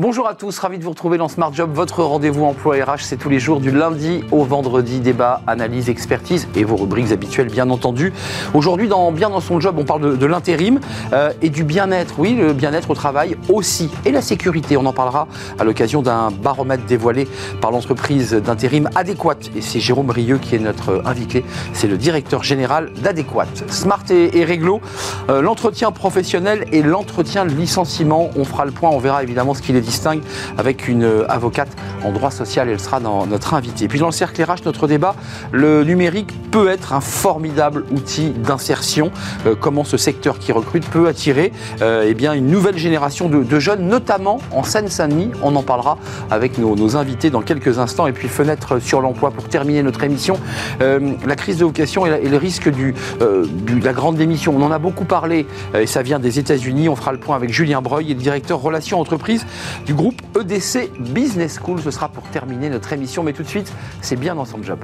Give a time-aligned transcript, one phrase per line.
[0.00, 3.16] Bonjour à tous, ravi de vous retrouver dans Smart Job, votre rendez-vous emploi RH, c'est
[3.16, 7.68] tous les jours du lundi au vendredi, débat, analyse, expertise et vos rubriques habituelles bien
[7.68, 8.12] entendu.
[8.54, 10.78] Aujourd'hui dans Bien dans son job, on parle de, l'intérim
[11.12, 14.92] euh, et du bien-être, oui, le bien-être au travail aussi, et la sécurité, on en
[14.92, 15.26] parlera
[15.58, 17.26] à l'occasion d'un baromètre dévoilé
[17.60, 19.50] par l'entreprise d'intérim Adéquate.
[19.56, 23.64] Et c'est Jérôme Rieux qui est notre invité, c'est le directeur général d'Adéquate.
[23.66, 24.80] Smart et, réglo,
[25.28, 29.62] euh, l'entretien professionnel et l'entretien de licenciement, on fera le point, on verra évidemment ce
[29.62, 30.20] qu'il est distingue
[30.58, 31.70] avec une euh, avocate
[32.04, 32.68] en droit social.
[32.68, 33.86] Elle sera dans notre invitée.
[33.86, 35.14] Et puis dans le cercle RH, notre débat,
[35.50, 39.10] le numérique peut être un formidable outil d'insertion.
[39.46, 43.58] Euh, comment ce secteur qui recrute peut attirer euh, eh bien, une nouvelle génération de,
[43.58, 45.30] jeunes, notamment en Seine-Saint-Denis.
[45.42, 45.98] On en parlera
[46.30, 48.06] avec nos, invités dans quelques instants.
[48.06, 50.38] Et puis fenêtre sur l'emploi pour terminer notre émission.
[50.80, 54.54] la crise de vocation et, le risque du, de la grande démission.
[54.56, 56.88] On en a beaucoup parlé et ça vient des États-Unis.
[56.88, 59.46] On fera le point avec Julien Breuil, directeur relations entreprises
[59.86, 61.80] du groupe EDC Business School.
[61.82, 64.78] Ce sera pour terminer notre émission, mais tout de suite, c'est bien dans son job.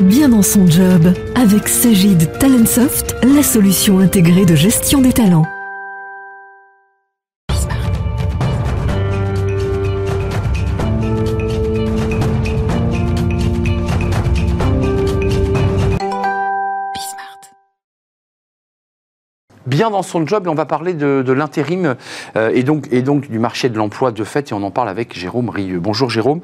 [0.00, 5.46] Bien dans son job, avec Sagid Talentsoft, la solution intégrée de gestion des talents.
[19.66, 21.96] Bien dans son job et on va parler de, l'intérim
[22.36, 24.88] euh, et, donc, et donc du marché de l'emploi de fait et on en parle
[24.88, 25.80] avec Jérôme Rieux.
[25.80, 26.40] Bonjour Jérôme,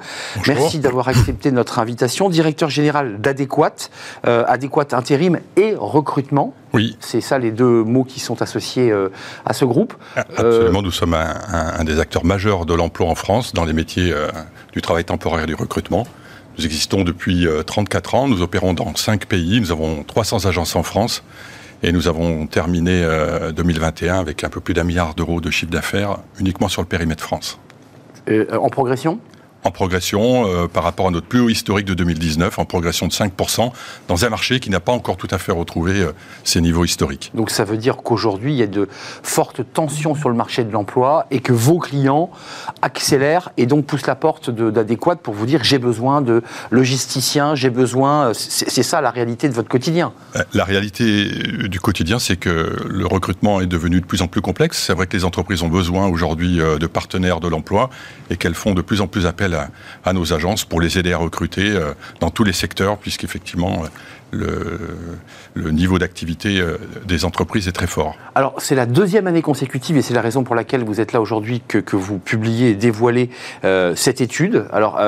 [0.47, 2.29] merci d'avoir accepté notre invitation.
[2.29, 3.91] Directeur général d'Adéquate,
[4.27, 6.55] euh, Adéquate Intérim et Recrutement.
[6.75, 6.97] Oui.
[7.01, 9.11] C'est ça les deux mots qui sont associés euh,
[9.45, 9.95] à ce groupe.
[10.17, 14.13] Absolument, nous sommes un, des acteurs majeurs de l'emploi en France dans les métiers
[14.73, 16.07] du travail temporaire et du recrutement.
[16.59, 20.83] Nous existons depuis 34 ans, nous opérons dans 5 pays, nous avons 300 agences en
[20.83, 21.23] France
[21.83, 23.07] et nous avons terminé
[23.55, 26.89] 2021 euh, avec un peu plus d'un milliard d'euros de chiffre d'affaires uniquement sur le
[26.89, 27.59] périmètre France.
[28.29, 29.19] Euh, en progression?
[29.65, 33.13] En progression euh, par rapport à notre plus haut historique de 2019, en progression de
[33.13, 33.73] 5%,
[34.09, 36.13] dans un marché qui n'a pas encore tout à fait retrouvé euh,
[36.45, 37.31] ses niveaux historiques.
[37.35, 38.89] Donc ça veut dire qu'aujourd'hui, il y a de
[39.23, 42.31] fortes tensions sur le marché de l'emploi et que vos clients
[42.83, 47.71] accélèrent et donc poussent la porte d'adéquate pour vous dire j'ai besoin de logisticiens, j'ai
[47.71, 48.29] besoin...
[48.29, 50.13] Euh, c'est ça la réalité de votre quotidien
[50.55, 51.25] La réalité
[51.69, 54.83] du quotidien, c'est que le recrutement est devenu de plus en plus complexe.
[54.87, 57.91] C'est vrai que les entreprises ont besoin aujourd'hui de partenaires de l'emploi
[58.31, 61.19] et qu'elles font de plus en plus appel à, nos agences pour les aider à
[61.19, 63.83] recruter euh, dans tous les secteurs, puisqu'effectivement,
[64.31, 64.79] le,
[65.55, 68.17] le, niveau d'activité euh, des entreprises est très fort.
[68.35, 71.21] Alors, c'est la deuxième année consécutive, et c'est la raison pour laquelle vous êtes là
[71.21, 73.31] aujourd'hui, que, que, vous publiez et dévoilez
[73.65, 74.67] euh, cette étude.
[74.73, 75.01] Alors,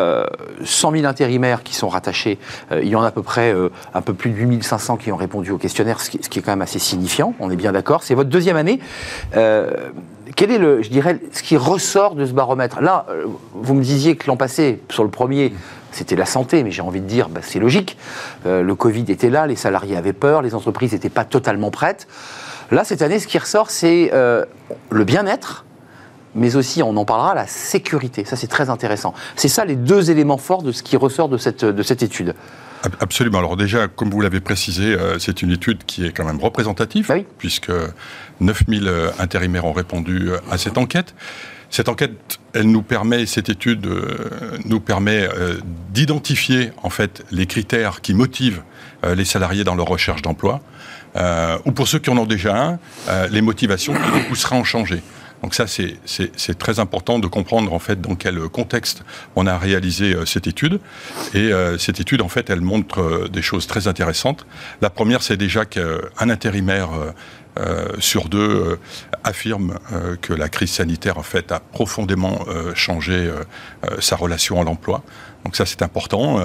[0.65, 2.39] 100 000 intérimaires qui sont rattachés,
[2.71, 3.55] il y en a à peu près
[3.95, 6.43] un peu plus de 8500 qui ont répondu au questionnaire, ce qui, ce qui, est
[6.43, 8.03] quand même assez signifiant, on est bien d'accord.
[8.03, 8.81] C'est votre deuxième année
[10.37, 13.83] quel est le, je dirais, ce qui ressort de ce baromètre Là, euh, vous me
[13.83, 15.53] disiez que l'an passé, sur le premier,
[15.93, 17.97] c'était la santé, mais j'ai envie de dire, bah, c'est logique.
[18.47, 22.07] Euh, le Covid était là, les salariés avaient peur, les entreprises n'étaient pas totalement prêtes.
[22.71, 24.45] Là, cette année, ce qui ressort, c'est euh,
[24.91, 25.65] le bien-être,
[26.35, 28.25] mais aussi, on en parlera, la sécurité.
[28.25, 29.15] Ça, c'est très intéressant.
[29.37, 32.35] C'est ça les deux éléments forts de ce qui ressort de cette, de cette étude.
[33.01, 33.39] Absolument.
[33.39, 37.15] Alors déjà, comme vous l'avez précisé, c'est une étude qui est quand même représentative, bah
[37.39, 37.71] puisque
[38.41, 41.15] 9000 euh, intérimaires ont répondu euh, à cette enquête.
[41.71, 44.29] Cette enquête, elle nous permet, cette étude euh,
[44.65, 45.29] nous permet
[45.93, 48.63] d'identifier en fait les critères qui motivent
[49.03, 50.61] les salariés dans leur recherche d'emploi,
[51.65, 52.79] ou pour ceux qui en ont déjà
[53.09, 55.03] un, les motivations qui les pousseraient à en changer.
[55.43, 59.03] Donc ça, c'est très important de comprendre en fait dans quel contexte
[59.35, 60.79] on a réalisé cette étude.
[61.35, 64.47] Et cette étude, en fait, elle montre des choses très intéressantes.
[64.81, 66.91] La première, c'est déjà qu'un intérimaire
[67.99, 68.77] sur deux euh,
[69.23, 72.41] affirment euh, que la crise sanitaire en fait a profondément
[72.75, 73.31] changé
[74.01, 75.03] sa relation à l'emploi.
[75.45, 76.41] Donc ça c'est important.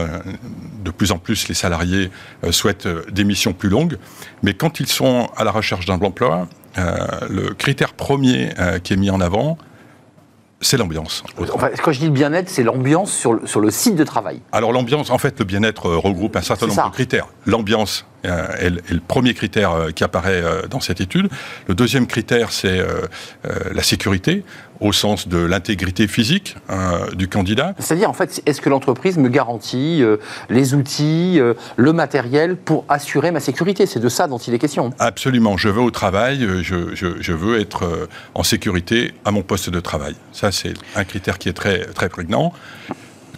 [0.83, 2.11] de plus en plus les salariés
[2.51, 3.97] souhaitent des missions plus longues,
[4.43, 6.47] mais quand ils sont à la recherche d'un emploi,
[6.77, 8.51] le critère premier
[8.83, 9.57] qui est mis en avant,
[10.61, 11.23] c'est l'ambiance.
[11.83, 14.41] quand je dis le bien-être, c'est l'ambiance sur le, sur le site de travail.
[14.51, 17.27] Alors l'ambiance, en fait, le bien-être regroupe un certain nombre de critères.
[17.45, 21.29] L'ambiance euh, est, le premier critère euh, qui apparaît euh, dans cette étude.
[21.67, 22.79] Le deuxième critère, c'est
[23.73, 24.43] la sécurité,
[24.79, 26.55] au sens de l'intégrité physique
[27.15, 27.73] du candidat.
[27.79, 30.03] C'est-à-dire, en fait, est-ce que l'entreprise me garantit
[30.49, 31.39] les outils,
[31.75, 33.85] le matériel pour assurer ma sécurité?
[33.85, 34.91] C'est de ça dont il est question.
[34.99, 35.57] Absolument.
[35.57, 40.15] Je veux au travail, je, je veux être en sécurité à mon poste de travail.
[40.31, 42.53] Ça, c'est un critère qui est très, très prégnant.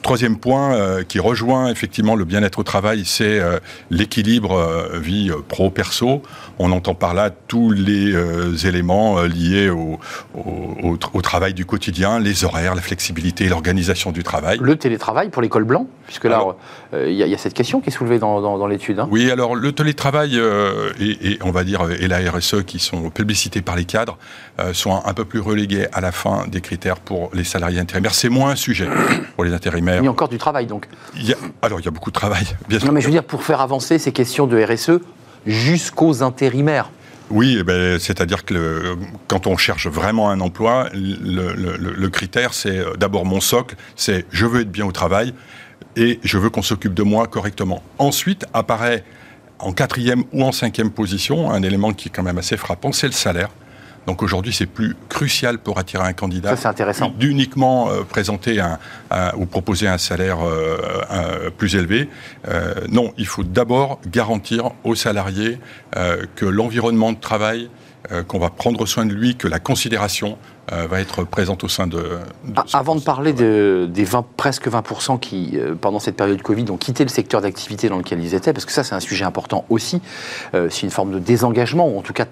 [0.02, 3.60] Troisième point euh, qui rejoint effectivement le bien-être au travail, c'est euh,
[3.90, 6.22] l'équilibre euh, vie pro-perso.
[6.60, 8.16] On entend par là tous les
[8.68, 10.00] éléments liés au,
[10.36, 14.60] au, travail du quotidien, les horaires, la flexibilité, l'organisation du travail.
[14.62, 16.44] Le télétravail pour l'école blanc, puisque là,
[16.94, 19.00] il y, a cette question qui est soulevée dans, dans, l'étude.
[19.00, 19.08] Hein.
[19.10, 20.40] Oui, alors le télétravail
[21.00, 24.18] et, on va dire et la RSE qui sont publicités par les cadres
[24.74, 28.14] sont un, un peu plus relégués à la fin des critères pour les salariés intérimaires.
[28.14, 28.88] C'est moins un sujet
[29.36, 30.88] pour les intérimaires il y a encore du travail donc.
[31.62, 32.88] alors il y a beaucoup de travail, bien sûr.
[32.88, 35.00] Non mais je veux dire, pour faire avancer ces questions de RSE
[35.46, 36.90] jusqu'aux intérimaires.
[37.30, 38.98] Oui, eh ben, c'est-à-dire que
[39.28, 44.46] quand on cherche vraiment un emploi, le, critère, c'est euh, d'abord mon socle, c'est je
[44.46, 45.34] veux être bien au travail
[45.96, 47.82] et je veux qu'on s'occupe de moi correctement.
[48.00, 49.06] Ensuite apparaît
[49.60, 53.08] en quatrième ou en cinquième position un élément qui est quand même assez frappant, c'est
[53.08, 53.50] le salaire.
[54.08, 56.56] Donc aujourd'hui, c'est plus crucial pour attirer un candidat
[57.18, 58.80] d'uniquement euh, présenter un,
[59.38, 62.10] ou proposer un salaire euh, plus élevé.
[62.48, 65.60] Euh, non, il faut d'abord garantir aux salariés
[66.36, 67.70] que l'environnement de travail
[68.28, 70.38] qu'on va prendre soin de lui, que la considération
[70.70, 72.18] va être présente au sein de...
[72.56, 77.04] Ah, avant de parler des 20, presque 20% qui, pendant cette période Covid, ont quitté
[77.04, 80.02] le secteur d'activité dans lequel ils étaient, parce que ça c'est un sujet important aussi,
[80.54, 82.26] c'est une forme de désengagement, ou en tout cas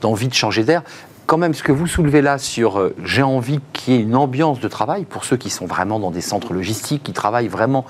[0.00, 0.82] d'envie de changer d'air
[1.26, 4.16] quand même, ce que vous soulevez là sur euh, j'ai envie qu'il y ait une
[4.16, 7.84] ambiance de travail pour ceux qui sont vraiment dans des centres logistiques, qui travaillent vraiment.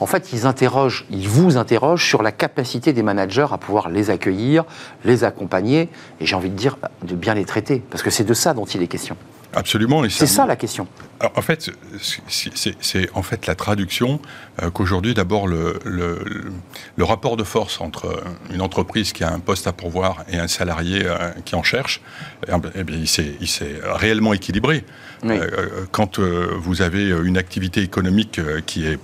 [0.00, 4.10] En fait, ils interrogent, ils vous interrogent sur la capacité des managers à pouvoir les
[4.10, 4.64] accueillir,
[5.04, 5.88] les accompagner,
[6.20, 8.64] et j'ai envie de dire de bien les traiter, parce que c'est de ça dont
[8.64, 9.16] il est question.
[9.54, 10.02] Absolument.
[10.08, 10.86] C'est ça la question.
[11.34, 14.20] en fait, c'est en fait la traduction
[14.62, 18.22] euh, qu'aujourd'hui, d'abord, le, le, rapport de force entre
[18.52, 22.00] une entreprise qui a un poste à pourvoir et un salarié euh, qui en cherche,
[22.48, 23.08] eh, eh bien, il
[23.48, 24.84] s'est réellement équilibré.
[25.24, 28.98] Euh, quand vous avez une activité économique qui est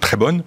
[0.00, 0.42] très bonne,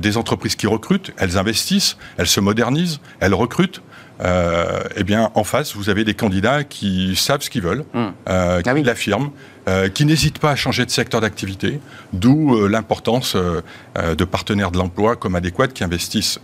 [0.00, 3.82] des entreprises qui recrutent, elles investissent, elles se modernisent, elles recrutent.
[4.24, 8.06] Euh, eh bien, en face, vous avez des candidats qui savent ce qu'ils veulent, hmm.
[8.28, 9.30] euh, qui ah l'affirment,
[9.68, 11.80] euh, qui n'hésitent pas à changer de secteur d'activité,
[12.12, 16.40] d'où l'importance de partenaires de l'emploi comme adéquats qui investissent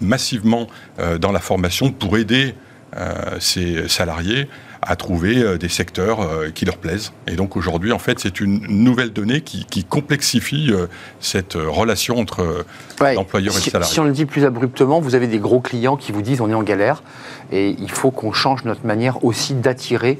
[0.00, 0.66] massivement
[1.20, 2.54] dans la formation pour aider
[3.38, 4.48] ces salariés
[4.82, 7.12] à trouver euh, des secteurs euh, qui leur plaisent.
[7.26, 10.86] Et donc aujourd'hui, en fait, c'est une nouvelle donnée qui, complexifie euh,
[11.20, 12.64] cette relation entre
[13.00, 13.92] l'employeur et le salarié.
[13.92, 16.50] Si on le dit plus abruptement, vous avez des gros clients qui vous disent on
[16.50, 17.02] est en galère
[17.52, 20.18] et il faut qu'on change notre manière aussi d'attirer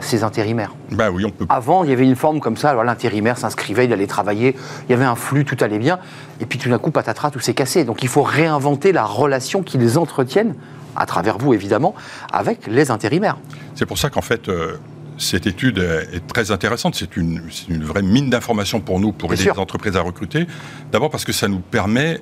[0.00, 0.74] ces intérimaires.
[0.92, 1.46] Bah oui, on peut.
[1.48, 4.54] Avant, il y avait une forme comme ça, alors l'intérimaire s'inscrivait, il allait travailler,
[4.88, 5.98] il y avait un flux, tout allait bien,
[6.40, 7.84] et puis tout d'un coup, patatras, tout s'est cassé.
[7.84, 10.54] Donc il faut réinventer la relation qu'ils entretiennent
[11.00, 11.94] à travers vous évidemment,
[12.32, 13.38] avec les intérimaires.
[13.74, 14.76] C'est pour ça qu'en fait, euh,
[15.18, 16.94] cette étude est très intéressante.
[16.94, 20.46] C'est une, une, vraie mine d'informations pour nous, pour aider les entreprises à recruter.
[20.92, 22.20] D'abord parce que ça nous permet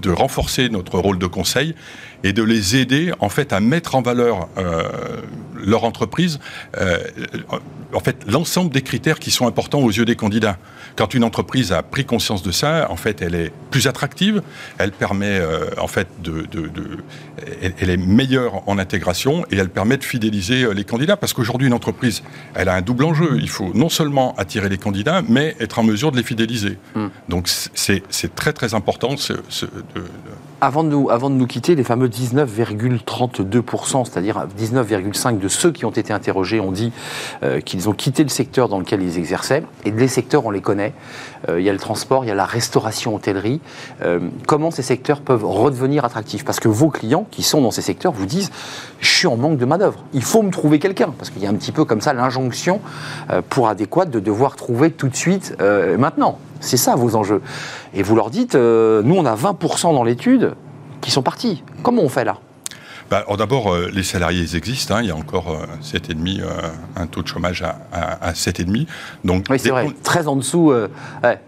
[0.00, 1.74] de renforcer notre rôle de conseil
[2.24, 4.82] et de les aider en fait à mettre en valeur euh,
[5.54, 6.38] leur entreprise,
[6.76, 6.98] euh,
[7.92, 10.58] en fait l'ensemble des critères qui sont importants aux yeux des candidats.
[10.96, 14.42] Quand une entreprise a pris conscience de ça, en fait, elle est plus attractive,
[14.78, 16.70] elle permet euh, en fait de, de,
[17.80, 21.74] elle, est meilleure en intégration et elle permet de fidéliser les candidats parce qu'aujourd'hui une
[21.74, 22.22] entreprise,
[22.54, 23.38] elle a un double enjeu.
[23.40, 26.78] Il faut non seulement attirer les candidats, mais être en mesure de les fidéliser.
[26.94, 27.08] Hmm.
[27.28, 30.04] Donc c'est très très important ce, ce, de,
[30.60, 35.84] avant de, nous, avant de nous quitter, les fameux 19,32%, c'est-à-dire 19,5% de ceux qui
[35.84, 36.92] ont été interrogés ont dit
[37.42, 39.62] euh, qu'ils ont quitté le secteur dans lequel ils exerçaient.
[39.84, 40.94] Et les secteurs, on les connaît.
[41.48, 43.60] Euh, il y a le transport, il y a la restauration, hôtellerie.
[44.02, 46.44] Euh, comment ces secteurs peuvent redevenir attractifs?
[46.44, 48.50] Parce que vos clients qui sont dans ces secteurs vous disent
[49.00, 50.04] je suis en manque de main-d'œuvre.
[50.12, 51.10] Il faut me trouver quelqu'un.
[51.16, 52.80] Parce qu'il y a un petit peu comme ça l'injonction
[53.48, 55.56] pour adéquate de devoir trouver tout de suite
[55.98, 56.38] maintenant.
[56.60, 57.42] C'est ça vos enjeux.
[57.94, 60.54] Et vous leur dites, euh, nous on a 20% dans l'étude
[61.00, 61.62] qui sont partis.
[61.82, 62.38] Comment on fait là?
[63.10, 64.96] Bah, D'abord, euh, les salariés existent.
[64.96, 65.02] Hein.
[65.02, 66.46] il y a encore euh, 7,5, euh,
[66.96, 68.86] un taux de chômage à, à, 7,5.
[69.24, 69.88] Donc, oui, c'est vrai.
[70.02, 70.72] Très en dessous.
[71.22, 71.40] Ouais.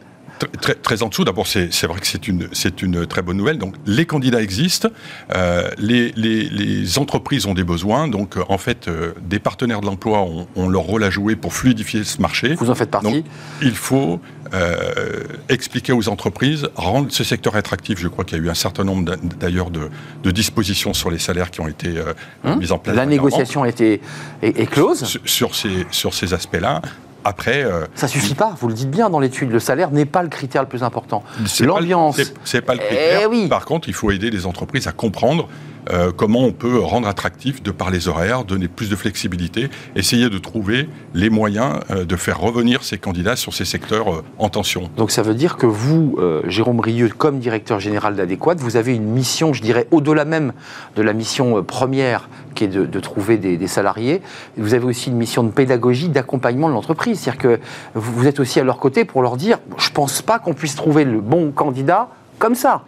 [0.60, 2.48] Très, très, en dessous, d'abord, c'est vrai que c'est une,
[2.82, 3.58] une très bonne nouvelle.
[3.58, 4.88] Donc, les candidats existent,
[5.34, 8.08] euh, les, les, les, entreprises ont des besoins.
[8.08, 11.52] Donc, en fait, euh, des partenaires de l'emploi ont, ont, leur rôle à jouer pour
[11.52, 12.54] fluidifier ce marché.
[12.54, 13.12] Vous en faites partie.
[13.12, 13.24] Donc,
[13.62, 14.20] il faut
[14.52, 18.00] euh, expliquer aux entreprises, rendre ce secteur attractif.
[18.00, 19.90] Je crois qu'il y a eu un certain nombre d'ailleurs de,
[20.24, 22.96] de, dispositions sur les salaires qui ont été euh, hum mises en place.
[22.96, 24.00] La négociation a été
[24.42, 26.82] est, close sur, sur ces, sur ces aspects-là
[27.24, 27.62] après.
[27.62, 30.28] Euh, ça suffit pas, vous le dites bien dans l'étude, le salaire n'est pas le
[30.28, 31.22] critère le plus important.
[31.60, 32.20] L'ambiance.
[32.44, 33.28] C'est pas le critère.
[33.32, 35.48] Eh Par contre, il faut aider les entreprises à comprendre
[35.90, 40.28] euh, comment on peut rendre attractif de par les horaires, donner plus de flexibilité, essayer
[40.28, 44.48] de trouver les moyens euh, de faire revenir ces candidats sur ces secteurs euh, en
[44.48, 44.90] tension.
[44.96, 49.04] Donc ça veut dire que vous, Jérôme Rieux, comme directeur général d'Adéquate, vous avez une
[49.04, 50.52] mission, je dirais, au-delà même
[50.96, 54.20] de la mission première qui est de, trouver des, salariés,
[54.56, 57.20] vous avez aussi une mission de pédagogie, d'accompagnement de l'entreprise.
[57.20, 57.60] C'est-à-dire que
[57.94, 60.74] vous, êtes aussi à leur côté pour leur dire, je ne pense pas qu'on puisse
[60.74, 62.08] trouver le bon candidat
[62.38, 62.82] comme ça.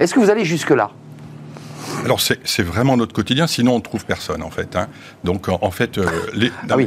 [0.00, 0.90] Est-ce que vous allez jusque-là?
[2.08, 4.76] Alors c'est vraiment notre quotidien, sinon on ne trouve personne en fait.
[4.76, 4.88] Hein.
[5.24, 6.86] Donc en, fait, euh, les, ah euh,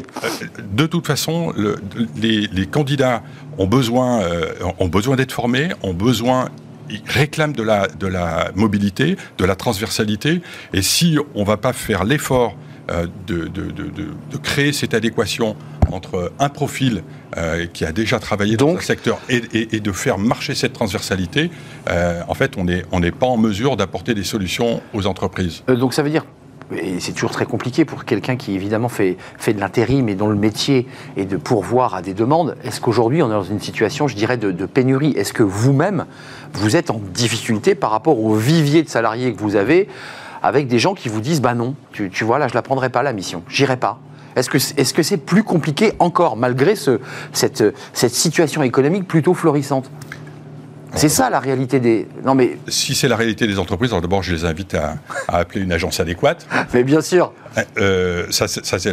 [0.74, 1.54] de toute façon,
[2.16, 3.22] les, candidats
[3.60, 6.50] ont besoin, euh, ont besoin d'être formés, ont besoin
[6.90, 10.42] ils réclament de la, de la mobilité, de la transversalité,
[10.74, 12.56] et si on ne va pas faire l'effort
[13.28, 15.56] de, de, créer cette adéquation
[15.93, 17.03] entre un profil
[17.38, 21.50] euh, qui a déjà travaillé dans un secteur et, de faire marcher cette transversalité,
[21.89, 25.63] euh, en fait, on n'est on pas en mesure d'apporter des solutions aux entreprises.
[25.69, 26.25] Euh, donc ça veut dire
[26.74, 30.29] et c'est toujours très compliqué pour quelqu'un qui évidemment fait, fait de l'intérim et dont
[30.29, 32.55] le métier est de pourvoir à des demandes.
[32.63, 35.12] Est-ce qu'aujourd'hui on est dans une situation, je dirais, de, pénurie?
[35.17, 36.05] Est-ce que vous-même,
[36.53, 39.89] vous êtes en difficulté par rapport au vivier de salariés que vous avez
[40.43, 42.89] avec des gens qui vous disent, bah non, tu, tu vois, là je la prendrai
[42.89, 44.00] pas la mission, j'irai pas
[44.36, 47.00] est-ce que c'est -ce c'est plus compliqué encore, malgré ce,
[47.34, 49.90] cette, cette situation économique plutôt florissante?
[50.95, 52.07] C'est ça la réalité des.
[52.25, 52.57] Non mais.
[52.67, 54.95] Si c'est la réalité des entreprises, alors d'abord je les invite à,
[55.27, 56.45] à, appeler une agence adéquate.
[56.74, 57.33] Mais bien sûr.
[57.77, 58.45] Euh, ça,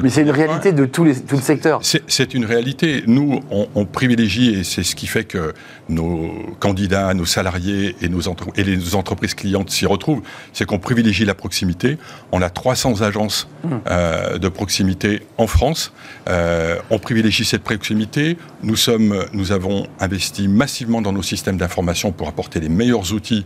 [0.02, 1.80] Mais c'est une réalité de tous les, tout le secteur.
[1.82, 3.04] C'est une réalité.
[3.06, 5.54] Nous, on, privilégie, et c'est ce qui fait que
[5.88, 8.20] nos candidats, nos salariés et, nos
[8.56, 11.98] et les entreprises clientes s'y retrouvent, c'est qu'on privilégie la proximité.
[12.32, 13.68] On a 300 agences mmh.
[13.88, 15.92] euh, de proximité en France.
[16.28, 18.38] Euh, on privilégie cette proximité.
[18.64, 23.44] Nous, sommes, nous avons investi massivement dans nos systèmes d'information pour apporter les meilleurs outils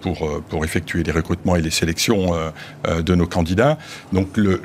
[0.00, 2.32] pour, pour effectuer les recrutements et les sélections
[2.86, 3.78] de nos candidats.
[4.12, 4.60] Donc le,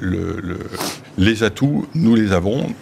[1.18, 2.74] les atouts, nous les avons.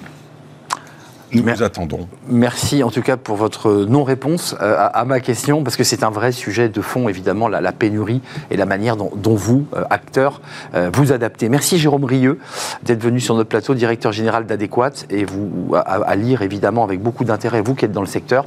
[1.33, 2.07] Nous vous attendons.
[2.27, 6.09] Merci en tout cas pour votre non-réponse euh, à, ma question, parce que c'est un
[6.09, 10.41] vrai sujet de fond, évidemment, la, pénurie et la manière dont, vous, euh, acteurs,
[10.73, 11.47] euh, vous adaptez.
[11.47, 12.39] Merci Jérôme Rieux
[12.83, 17.23] d'être venu sur notre plateau, directeur général d'Adéquate, et vous à, lire évidemment avec beaucoup
[17.23, 18.45] d'intérêt, vous qui êtes dans le secteur,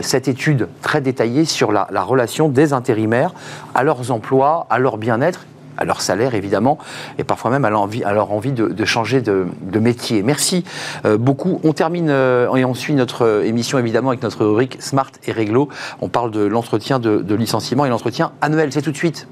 [0.00, 3.32] cette étude très détaillée sur la, la relation des intérimaires
[3.74, 6.78] à leurs emplois, à leur bien-être à leur salaire évidemment,
[7.18, 9.46] et parfois même à leur envie, à leur envie de, changer de,
[9.78, 10.22] métier.
[10.22, 10.64] Merci
[11.04, 11.60] euh, beaucoup.
[11.64, 15.32] On termine euh, et on suit notre euh, émission évidemment avec notre rubrique Smart et
[15.32, 15.68] Réglo.
[16.00, 18.72] On parle de l'entretien de licenciement et l'entretien annuel.
[18.72, 19.26] C'est tout de suite.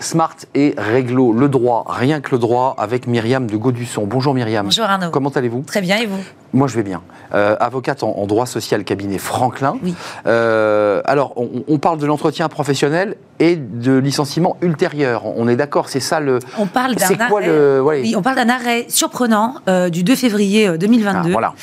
[0.00, 4.06] Smart et Réglo, le droit, rien que le droit, avec Myriam de Gaudusson.
[4.06, 4.64] Bonjour Myriam.
[4.64, 5.10] Bonjour Arnaud.
[5.10, 5.62] Comment allez-vous?
[5.66, 6.18] Très bien et vous?
[6.52, 7.02] Moi je vais bien.
[7.32, 9.76] Euh, avocate en, droit social cabinet Franklin.
[9.82, 9.94] Oui.
[10.26, 15.26] Euh, alors on, parle de l'entretien professionnel et de licenciement ultérieur.
[15.26, 16.40] On est d'accord, c'est ça le.
[16.58, 17.80] On parle d'un arrêt.
[17.80, 21.28] Oui, on parle d'un arrêt surprenant euh, du 2 février 2022.
[21.28, 21.54] Ah, voilà.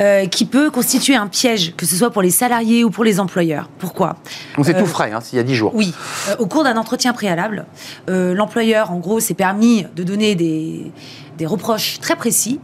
[0.00, 3.18] Euh, qui peut constituer un piège, que ce soit pour les salariés ou pour les
[3.18, 3.68] employeurs.
[3.80, 4.14] Pourquoi
[4.56, 5.72] On c'est tout euh, frais, hein, s'il y a 10 jours.
[5.74, 5.92] Oui.
[6.28, 7.66] Euh, au cours d'un entretien préalable,
[8.06, 10.92] l'employeur, en gros, s'est permis de donner des,
[11.36, 12.60] des reproches très précis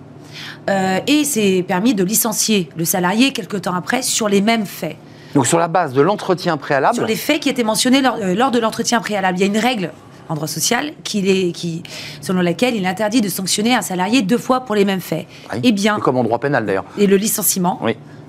[1.06, 4.96] et s'est permis de licencier le salarié quelque temps après sur les mêmes faits.
[5.34, 8.50] Donc sur la base de l'entretien préalable Sur les faits qui étaient mentionnés lors, lors
[8.52, 9.38] de l'entretien préalable.
[9.38, 9.90] Il y a une règle
[10.28, 11.82] en droit social qui, qui,
[12.20, 15.26] selon laquelle il interdit de sanctionner un salarié deux fois pour les mêmes faits.
[15.54, 16.84] et eh bien, comme en droit pénal d'ailleurs.
[16.98, 17.80] Et le licenciement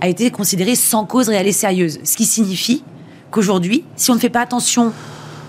[0.02, 2.84] a été considéré sans cause réelle et sérieuse, ce qui signifie
[3.32, 4.94] qu'aujourd'hui, si on ne fait pas attention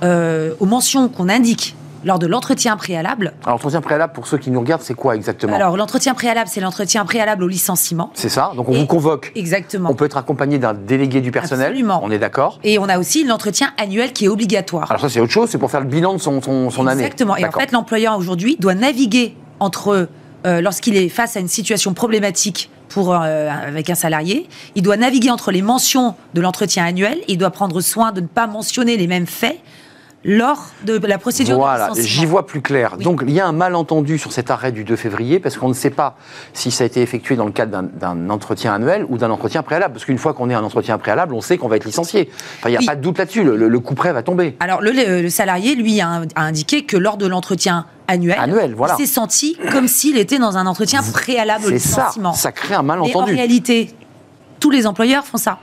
[0.03, 1.75] euh, aux mentions qu'on indique
[2.07, 3.33] lors de l'entretien préalable.
[3.43, 5.55] Alors, l'entretien préalable, pour ceux qui nous regardent, c'est quoi exactement?
[5.55, 8.11] Alors, l'entretien préalable, c'est l'entretien préalable au licenciement.
[8.15, 8.53] C'est ça?
[8.55, 9.33] Donc, on vous convoque.
[9.35, 9.91] Exactement.
[9.91, 11.67] On peut être accompagné d'un délégué du personnel.
[11.67, 12.01] Absolument.
[12.05, 12.61] On est d'accord?
[12.63, 14.89] Et on a aussi l'entretien annuel qui est obligatoire.
[14.89, 17.03] Alors, ça, c'est autre chose, c'est pour faire le bilan de son, son, année.
[17.03, 17.37] Exactement.
[17.37, 20.09] Et en fait, l'employeur aujourd'hui doit naviguer entre,
[20.47, 24.97] euh, lorsqu'il est face à une situation problématique pour, euh, avec un salarié, il doit
[24.97, 28.97] naviguer entre les mentions de l'entretien annuel, il doit prendre soin de ne pas mentionner
[28.97, 29.59] les mêmes faits
[30.25, 32.97] lors de la procédure voilà, j'y vois plus clair.
[32.97, 35.75] Donc il y a un malentendu sur cet arrêt du 2 février parce qu'on ne
[35.75, 36.17] sait pas
[36.53, 39.95] si ça a été effectué dans le cadre d'un entretien annuel ou d'un entretien préalable.
[39.95, 42.29] Parce qu'une fois qu'on est un entretien préalable, on sait qu'on va être licencié.
[42.59, 43.45] Enfin, il n'y a pas de doute là-dessus.
[43.45, 44.57] Le, coup prêt va tomber.
[44.59, 48.97] Alors le, salarié, lui, a, indiqué que lors de l'entretien annuel, annuel voilà.
[48.99, 52.33] il s'est senti comme s'il était dans un entretien préalable au licenciement.
[52.33, 53.13] Ça, ça crée un malentendu.
[53.13, 53.95] Et en réalité,
[54.59, 55.59] tous les employeurs font ça.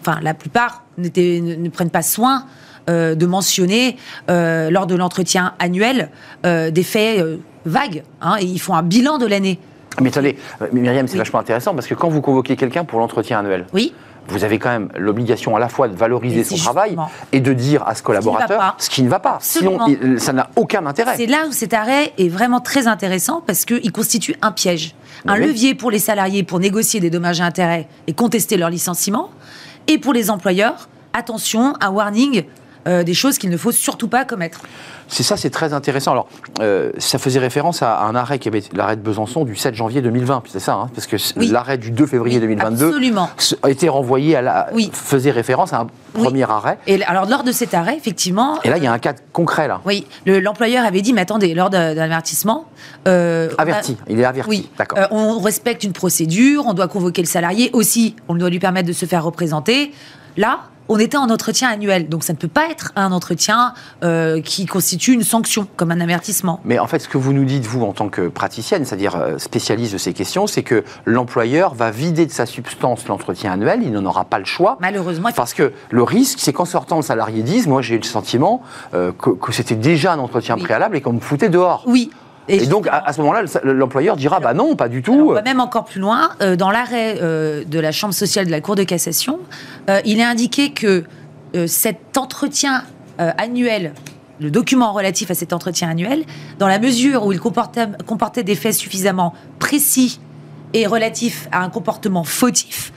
[0.00, 2.44] Enfin, la plupart ne prennent pas soin
[2.88, 3.96] de mentionner
[4.28, 6.10] lors de l'entretien annuel
[6.44, 7.24] des faits
[7.64, 8.02] vagues.
[8.20, 9.58] Hein, et ils font un bilan de l'année.
[10.00, 10.36] Mais attendez,
[10.72, 13.92] Myriam, c'est vachement intéressant parce que quand vous convoquez quelqu'un pour l'entretien annuel, oui
[14.26, 16.96] vous avez quand même l'obligation à la fois de valoriser son travail
[17.32, 19.36] et de dire à ce collaborateur ce qui ne va pas.
[19.40, 19.78] Sinon,
[20.16, 21.14] ça n'a aucun intérêt.
[21.14, 24.94] C'est là où cet arrêt est vraiment très intéressant parce qu'il constitue un piège,
[25.26, 29.30] un levier pour les salariés pour négocier des dommages et intérêts et contester leur licenciement,
[29.88, 32.44] et pour les employeurs, attention, un warning
[32.86, 34.60] euh, des choses qu'il ne faut surtout pas commettre.
[35.08, 36.12] C'est ça, c'est très intéressant.
[36.12, 36.28] Alors,
[36.60, 40.02] euh, ça faisait référence à un arrêt qui avait l'arrêt de Besançon du 7 janvier
[40.02, 41.16] 2020, c'est ça, hein, parce que
[41.52, 42.92] l'arrêt du 2 février 2022
[43.62, 46.78] a été renvoyé à la, faisait référence à un premier arrêt.
[46.86, 48.60] Et alors, lors de cet arrêt, effectivement.
[48.62, 49.80] Et là, il y a un cas concret là.
[49.84, 52.66] Oui, l'employeur avait dit, mais attendez, lors d'un avertissement.
[53.08, 54.50] Euh, averti, il est averti.
[54.50, 54.98] Oui, d'accord.
[55.10, 58.92] on respecte une procédure, on doit convoquer le salarié aussi, on doit lui permettre de
[58.92, 59.92] se faire représenter.
[60.36, 62.08] Là, on était en entretien annuel.
[62.08, 66.00] Donc ça ne peut pas être un entretien euh, qui constitue une sanction, comme un
[66.00, 66.60] avertissement.
[66.64, 69.38] Mais en fait, ce que vous nous dites, vous, en tant que praticienne, c'est-à-dire euh,
[69.38, 73.92] spécialiste de ces questions, c'est que l'employeur va vider de sa substance l'entretien annuel, il
[73.92, 74.76] n'en aura pas le choix.
[74.80, 75.30] Malheureusement.
[75.34, 78.62] Parce que le risque, c'est qu'en sortant, le salarié dise, moi j'ai eu le sentiment
[78.94, 81.84] euh, que, c'était déjà un entretien préalable et qu'on me foutait dehors.
[81.86, 82.10] Oui,
[82.48, 85.28] et, donc, à, ce moment-là, l'employeur dira bah non, pas du tout.
[85.30, 86.30] on va même encore plus loin.
[86.42, 89.38] Euh, dans l'arrêt euh, de la Chambre sociale de la Cour de cassation,
[89.88, 91.04] euh, il est indiqué que
[91.66, 92.82] cet entretien
[93.16, 93.92] annuel,
[94.40, 96.24] le document relatif à cet entretien annuel,
[96.58, 100.18] dans la mesure où il comportait, comportait des faits suffisamment précis
[100.72, 102.92] et relatifs à un comportement fautif,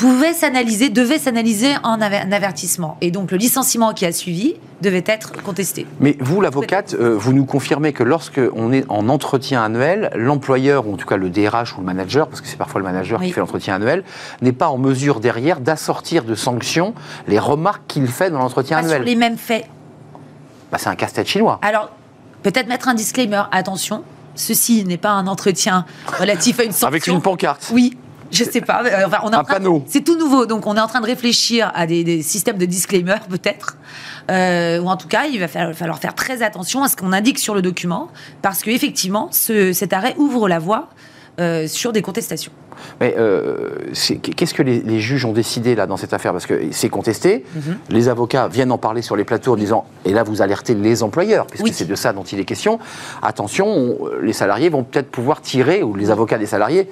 [0.00, 2.96] pouvait s'analyser, devait s'analyser en un avertissement.
[3.02, 5.86] Et donc le licenciement qui a suivi devait être contesté.
[6.00, 10.86] Mais vous, l'avocate, euh, vous nous confirmez que lorsque on est en entretien annuel, l'employeur,
[10.86, 13.20] ou en tout cas le DRH ou le manager, parce que c'est parfois le manager
[13.20, 14.02] qui fait l'entretien annuel,
[14.40, 16.94] n'est pas en mesure derrière d'assortir de sanctions
[17.28, 18.96] les remarques qu'il fait dans l'entretien annuel.
[18.96, 19.66] Sur les mêmes faits.
[20.72, 21.58] Bah, c'est un casse-tête chinois.
[21.60, 21.90] Alors,
[22.42, 23.42] peut-être mettre un disclaimer.
[23.52, 24.02] Attention,
[24.34, 25.84] ceci n'est pas un entretien
[26.18, 26.88] relatif à une sanction.
[26.88, 27.70] Avec une pancarte.
[27.74, 27.98] Oui,
[28.30, 28.82] je sais pas.
[28.84, 29.84] Euh, on un panneau.
[29.86, 33.16] C'est tout nouveau, donc on est en train de réfléchir à des, systèmes de disclaimer
[33.28, 33.76] peut-être.
[34.30, 37.38] Euh, ou en tout cas, il va falloir faire très attention à ce qu'on indique
[37.38, 38.08] sur le document,
[38.42, 40.88] parce qu'effectivement, cet arrêt ouvre la voie
[41.40, 42.52] euh, sur des contestations.
[43.00, 43.70] Mais euh,
[44.36, 46.32] qu'est-ce que les, juges ont décidé là dans cette affaire?
[46.32, 47.78] Parce que c'est contesté, mhm.
[47.88, 51.02] les avocats viennent en parler sur les plateaux en disant, et là vous alertez les
[51.02, 52.78] employeurs, puisque c'est de ça dont il est question,
[53.22, 56.88] attention, les salariés vont peut-être pouvoir tirer, ou les avocats des salariés,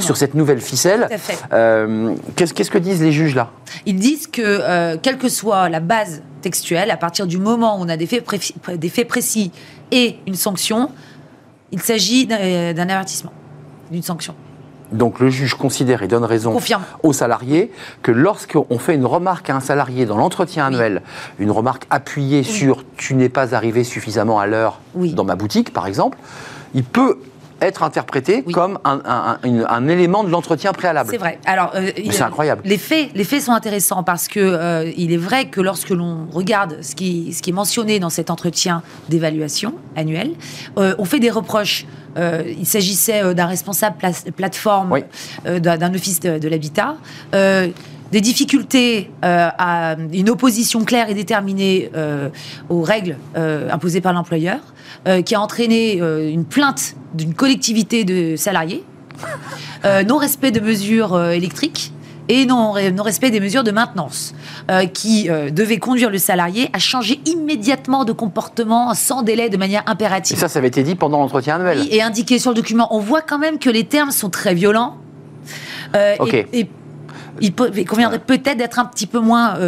[0.00, 1.08] sur cette nouvelle ficelle.
[1.52, 3.50] Euh, qu'est-ce que disent les juges là?
[3.86, 7.88] Ils disent que, quelle que soit la base textuelle, à partir du moment où on
[7.88, 8.24] a des faits,
[8.76, 9.52] des faits précis
[9.90, 10.90] et une sanction,
[11.70, 13.32] il s'agit d'un avertissement
[13.92, 14.34] d'une sanction.
[14.92, 16.58] Donc le juge considère et donne raison
[17.02, 21.02] aux salariés que lorsqu'on fait une remarque à un salarié dans l'entretien annuel,
[21.38, 25.86] une remarque appuyée sur tu n'es pas arrivé suffisamment à l'heure dans ma boutique par
[25.86, 26.18] exemple,
[26.74, 27.18] il peut
[27.62, 31.10] être interprété comme un, élément de l'entretien préalable.
[31.10, 31.38] C'est vrai.
[31.46, 32.62] Alors, euh, c'est incroyable.
[32.64, 36.26] Les faits, les faits sont intéressants parce que euh, il est vrai que lorsque l'on
[36.30, 40.32] regarde ce qui, ce qui est mentionné dans cet entretien d'évaluation annuel,
[40.78, 41.86] euh, on fait des reproches
[42.18, 43.96] euh, il s'agissait d'un responsable
[44.36, 45.00] plateforme
[45.46, 46.96] euh, d'un office de, l'habitat
[47.32, 51.90] des difficultés à une opposition claire et déterminée
[52.68, 54.58] aux règles imposées par l'employeur,
[55.24, 58.84] qui a entraîné une plainte d'une collectivité de salariés,
[60.06, 61.92] non-respect de mesures électriques,
[62.28, 64.34] et non-respect des mesures de maintenance,
[64.70, 69.56] euh, qui euh, devaient conduire le salarié à changer immédiatement de comportement sans délai de
[69.56, 70.36] manière impérative.
[70.36, 71.80] Et ça, ça avait été dit pendant l'entretien annuel.
[71.80, 72.88] Oui, et indiqué sur le document.
[72.94, 74.96] On voit quand même que les termes sont très violents.
[75.94, 76.14] Euh,
[76.52, 76.68] et,
[77.40, 79.58] il, conviendrait peut-être d'être un petit peu moins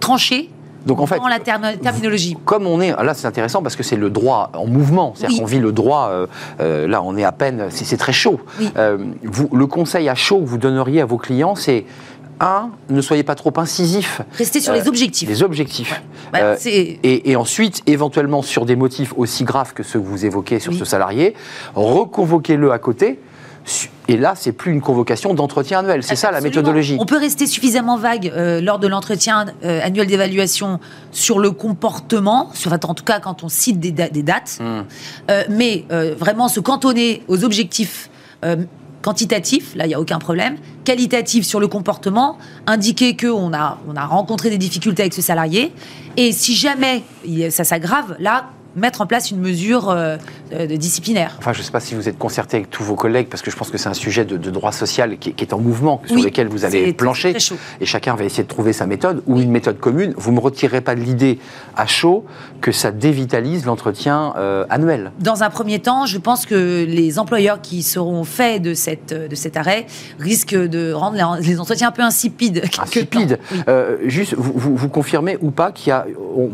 [0.00, 0.50] tranché
[0.86, 1.40] donc en fait, la
[1.76, 2.36] terminologie.
[2.44, 5.44] Comme on est, là c'est intéressant parce que c'est le droit en mouvement, c'est-à-dire qu'on
[5.44, 6.26] vit le droit, euh,
[6.60, 8.40] euh, là on est à peine, c'est très chaud.
[8.76, 11.84] Euh, vous, le conseil à chaud que vous donneriez à vos clients, c'est
[12.38, 14.22] un, ne soyez pas trop incisif.
[14.36, 15.28] Restez sur les objectifs.
[15.28, 16.02] Les objectifs.
[16.32, 20.74] Bah, et, ensuite, éventuellement, sur des motifs aussi graves que ceux que vous évoquez sur
[20.74, 21.34] ce salarié,
[21.74, 23.18] reconvoquez-le à côté
[24.08, 26.02] et là, c'est plus une convocation d'entretien annuel.
[26.02, 26.96] C'est ça la méthodologie.
[27.00, 30.78] On peut rester suffisamment vague euh, lors de l'entretien euh, annuel d'évaluation
[31.10, 34.82] sur le comportement, sur, en tout cas quand on cite des, dates, hmm.
[35.30, 35.84] euh, mais
[36.18, 38.10] vraiment se cantonner aux objectifs
[39.02, 43.96] quantitatifs, là il n'y a aucun problème, qualitatif sur le comportement, indiquer qu'on a, on
[43.96, 45.72] a rencontré des difficultés avec ce salarié,
[46.16, 47.02] et si jamais
[47.50, 50.16] ça s'aggrave, là mettre en place une mesure euh,
[50.76, 51.34] disciplinaire.
[51.38, 53.50] Enfin, je ne sais pas si vous êtes concerté avec tous vos collègues, parce que
[53.50, 56.48] je pense que c'est un sujet de, droit social qui, est en mouvement, sur lequel
[56.48, 57.36] vous allez plancher.
[57.80, 60.14] Et chacun va essayer de trouver sa méthode ou une méthode commune.
[60.16, 61.38] Vous ne me retirerez pas de l'idée
[61.76, 62.24] à chaud
[62.60, 65.12] que ça dévitalise l'entretien euh, annuel.
[65.20, 69.34] Dans un premier temps, je pense que les employeurs qui seront faits de, cette, de
[69.34, 69.86] cet arrêt
[70.18, 72.62] risquent de rendre les, entretiens un peu insipides.
[72.78, 73.38] Insipides.
[73.68, 76.04] Euh, juste, vous, vous, confirmez ou pas a,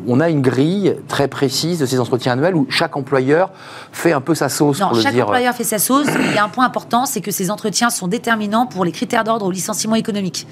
[0.06, 3.51] on, a une grille très précise de ces entretiens annuels où chaque employeur
[3.92, 5.25] fait un peu sa sauce non, pour chaque dire.
[5.25, 6.09] employeur fait sa sauce.
[6.31, 9.25] Il y a un point important, c'est que ces entretiens sont déterminants pour les critères
[9.25, 10.46] d'ordre au licenciement économique.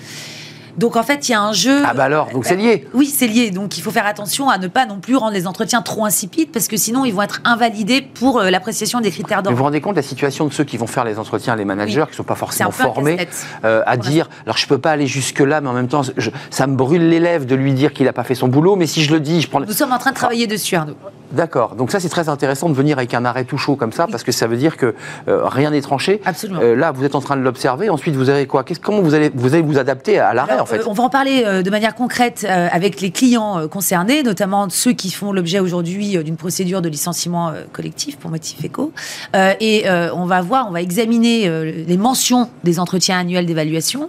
[0.76, 1.82] Donc en fait, il y a un jeu.
[1.84, 2.86] Ah bah alors, donc c'est lié.
[2.94, 3.50] Oui, c'est lié.
[3.50, 6.50] Donc il faut faire attention à ne pas non plus rendre les entretiens trop insipides
[6.52, 9.50] parce que sinon ils vont être invalidés pour euh, l'appréciation des critères d'ordre.
[9.50, 11.64] Vous vous rendez compte de la situation de ceux qui vont faire les entretiens, les
[11.64, 13.18] managers qui ne sont pas forcément formés
[13.64, 16.02] euh, à dire alors je peux pas aller jusque là, mais en même temps
[16.50, 18.86] ça me brûle les lèvres de lui dire qu'il n'a pas fait son boulot, mais
[18.86, 19.60] si je le dis, je prends.
[19.60, 20.96] Nous sommes en train de travailler dessus, Arnaud.
[21.32, 21.74] D'accord.
[21.76, 24.22] Donc ça, c'est très intéressant de venir avec un arrêt tout chaud comme ça, parce
[24.22, 24.94] que ça veut dire que
[25.28, 26.20] euh, rien n'est tranché.
[26.24, 26.60] Absolument.
[26.60, 27.88] là, vous êtes en train de l'observer.
[27.90, 28.64] Ensuite, vous avez quoi?
[28.82, 30.82] Comment vous allez vous allez vous adapter à l'arrêt en fait?
[30.86, 34.68] On va en parler euh, de manière concrète euh, avec les clients euh, concernés, notamment
[34.70, 38.92] ceux qui font l'objet aujourd'hui d'une procédure de licenciement collectif pour motif éco.
[39.34, 41.48] et on va voir, on va examiner
[41.86, 44.08] les mentions des entretiens annuels d'évaluation,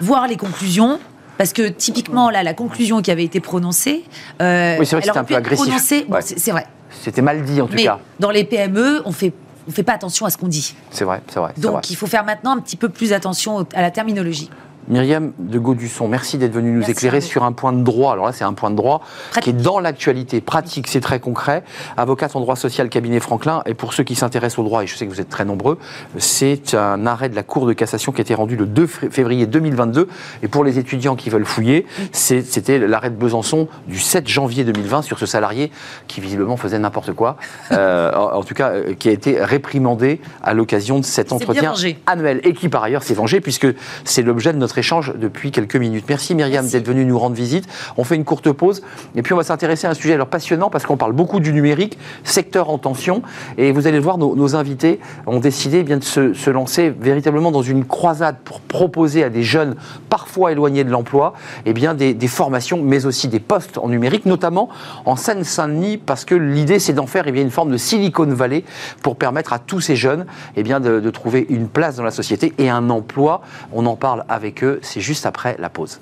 [0.00, 0.98] voir les conclusions,
[1.40, 4.04] parce que typiquement, là, la conclusion qui avait été prononcée.
[4.04, 4.06] oui,
[4.40, 5.94] c'est vrai que c'était un peu agressif.
[6.36, 6.66] C'est vrai.
[6.90, 7.98] C'était mal dit en tout Mais cas.
[8.18, 9.32] Dans les PME, on fait
[9.66, 10.74] on fait pas attention à ce qu'on dit.
[10.90, 11.52] C'est vrai, c'est vrai.
[11.56, 14.50] Donc il faut faire maintenant un petit peu plus attention à la terminologie.
[14.90, 18.12] Myriam de Gaudusson, merci d'être venue nous éclairer sur un point de droit.
[18.12, 19.02] Alors là, c'est un point de droit
[19.40, 21.62] qui est dans l'actualité, pratique, c'est très concret.
[21.96, 23.62] Avocate en droit social, cabinet Franklin.
[23.66, 25.78] Et pour ceux qui s'intéressent au droit, et je sais que vous êtes très nombreux,
[26.18, 29.46] c'est un arrêt de la Cour de cassation qui a été rendu le 2 février
[29.46, 30.08] 2022.
[30.42, 35.02] Et pour les étudiants qui veulent fouiller, c'était l'arrêt de Besançon du 7 janvier 2020
[35.02, 35.70] sur ce salarié
[36.08, 37.36] qui visiblement faisait n'importe quoi.
[37.72, 41.72] Euh, en, tout cas, euh, qui a été réprimandé à l'occasion de cet entretien
[42.06, 42.40] annuel.
[42.42, 43.68] Et qui par ailleurs s'est vengé puisque
[44.04, 46.06] c'est l'objet de notre échange depuis quelques minutes.
[46.08, 47.66] Merci Myriam d'être venue nous rendre visite.
[47.96, 48.82] On fait une courte pause
[49.14, 51.52] et puis on va s'intéresser à un sujet alors passionnant parce qu'on parle beaucoup du
[51.52, 53.22] numérique, secteur en tension.
[53.58, 57.52] Et vous allez le voir, nos, invités ont décidé eh bien, de se, lancer véritablement
[57.52, 59.76] dans une croisade pour proposer à des jeunes
[60.08, 61.34] parfois éloignés de l'emploi
[61.66, 64.68] eh bien, des, formations, mais aussi des postes en numérique, notamment
[65.04, 68.64] en Seine-Saint-Denis, parce que l'idée c'est d'en faire eh bien, une forme de Silicon Valley
[69.02, 72.10] pour permettre à tous ces jeunes eh bien, de, de trouver une place dans la
[72.10, 73.42] société et un emploi.
[73.72, 76.00] On en parle avec eux c'est juste après la pause.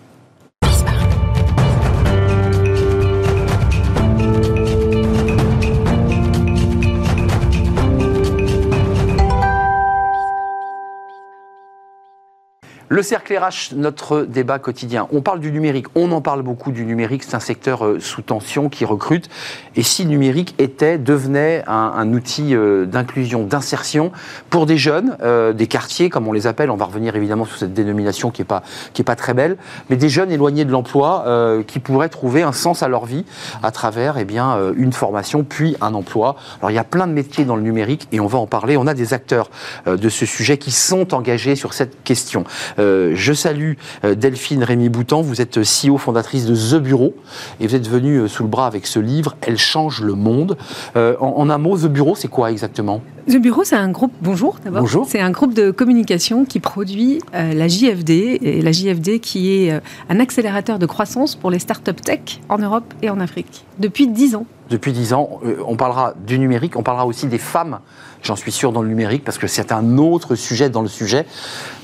[12.90, 15.08] Le cercle RH, notre débat quotidien.
[15.12, 18.22] On parle du numérique, on en parle beaucoup du numérique, c'est un secteur euh, sous
[18.22, 19.28] tension qui recrute.
[19.76, 24.10] Et si le numérique était, devenait un, outil euh, d'inclusion, d'insertion
[24.48, 27.58] pour des jeunes, euh, des quartiers comme on les appelle, on va revenir évidemment sur
[27.58, 28.62] cette dénomination qui n'est pas,
[29.04, 29.58] pas très belle,
[29.90, 31.26] mais des jeunes éloignés de l'emploi
[31.66, 33.26] qui pourraient trouver un sens à leur vie
[33.62, 36.36] à travers eh bien, une formation puis un emploi.
[36.60, 38.76] Alors il y a plein de métiers dans le numérique et on va en parler.
[38.76, 39.50] On a des acteurs
[39.86, 42.44] de ce sujet qui sont engagés sur cette question.
[42.78, 43.72] Euh, je salue
[44.04, 47.14] euh, Delphine Rémy Boutan, vous êtes CEO fondatrice de The Bureau
[47.60, 50.56] et vous êtes venue euh, sous le bras avec ce livre, Elle change le monde.
[50.96, 53.02] en, un mot, The Bureau, c'est quoi exactement?
[53.28, 54.82] The Bureau, c'est un groupe, bonjour d'abord.
[54.82, 55.06] Bonjour.
[55.08, 60.20] C'est un groupe de communication qui produit la JFD, et la JFD qui est un
[60.20, 64.46] accélérateur de croissance pour les startups tech en Europe et en Afrique, depuis 10 ans.
[64.70, 67.80] Depuis 10 ans, on parlera du numérique, on parlera aussi des femmes
[68.22, 71.26] j'en suis sûr, dans le numérique, parce que c'est un autre sujet dans le sujet.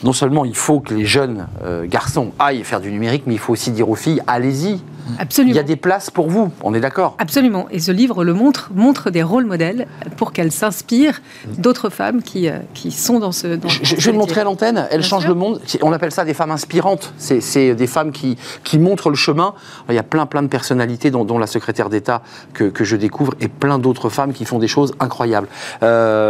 [0.02, 3.38] Non seulement il faut que les jeunes euh, garçons aillent faire du numérique, mais il
[3.38, 4.80] faut aussi dire aux filles, allez-y,
[5.18, 5.52] Absolument.
[5.52, 7.66] Il y a des places pour vous, on est d'accord Absolument.
[7.70, 11.20] Et ce livre le montre, montre des rôles modèles pour qu'elles s'inspirent
[11.58, 13.58] d'autres femmes qui, euh, qui sont dans ce.
[13.66, 15.60] je, vais le montrer à l'antenne, elle change le monde.
[15.82, 17.12] On appelle ça des femmes inspirantes.
[17.18, 19.54] C'est des femmes qui, qui montrent le chemin.
[19.88, 22.96] Il y a plein, plein de personnalités, dont, dont la secrétaire d'État que, que, je
[22.96, 25.48] découvre, et plein d'autres femmes qui font des choses incroyables.
[25.82, 26.23] Euh,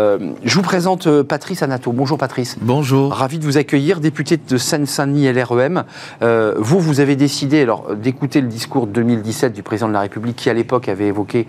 [0.44, 1.92] je vous présente euh, Patrice Anato.
[1.92, 2.56] Bonjour Patrice.
[2.60, 3.12] Bonjour.
[3.12, 5.84] Ravi de vous accueillir, député de Seine-Saint-Denis LREM.
[6.22, 9.92] Euh, vous, vous avez décidé alors d'écouter le discours discours de 2017 du président de
[9.92, 11.46] la République qui, à l'époque, avait évoqué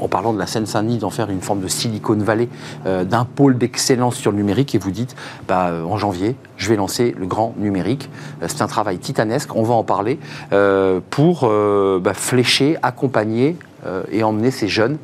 [0.00, 2.48] en parlant de la Seine-Saint-Denis, d'en faire une forme de Silicon Valley,
[2.86, 5.16] euh, d'un pôle d'excellence sur le numérique, et vous dites,
[5.48, 8.08] bah, euh, en janvier, je vais lancer le grand numérique.
[8.42, 10.18] Euh, c'est un travail titanesque, on va en parler,
[11.10, 11.50] pour
[12.00, 13.56] bah, flécher, accompagner
[14.12, 14.98] et emmener ces jeunes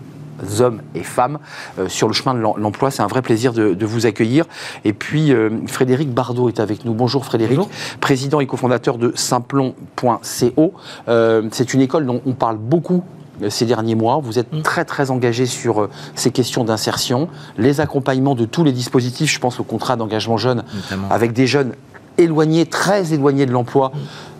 [0.60, 1.38] hommes et femmes
[1.78, 2.90] euh, sur le chemin de l'emploi.
[2.90, 4.46] C'est un vrai plaisir de, vous accueillir.
[4.84, 6.94] Et puis, euh, Frédéric Bardot est avec nous.
[6.94, 7.60] Bonjour Frédéric,
[8.00, 10.74] président et cofondateur de Simplon.co.
[11.08, 13.02] Euh, c'est une école dont on parle beaucoup
[13.48, 14.20] ces derniers mois.
[14.22, 14.62] Vous êtes mm.
[14.62, 17.28] très très engagé sur ces questions d'insertion,
[17.58, 19.32] les accompagnements de tous les dispositifs.
[19.32, 20.62] Je pense au contrat d'engagement jeune
[21.10, 21.72] avec des jeunes
[22.18, 23.92] éloignés, très éloignés de l'emploi.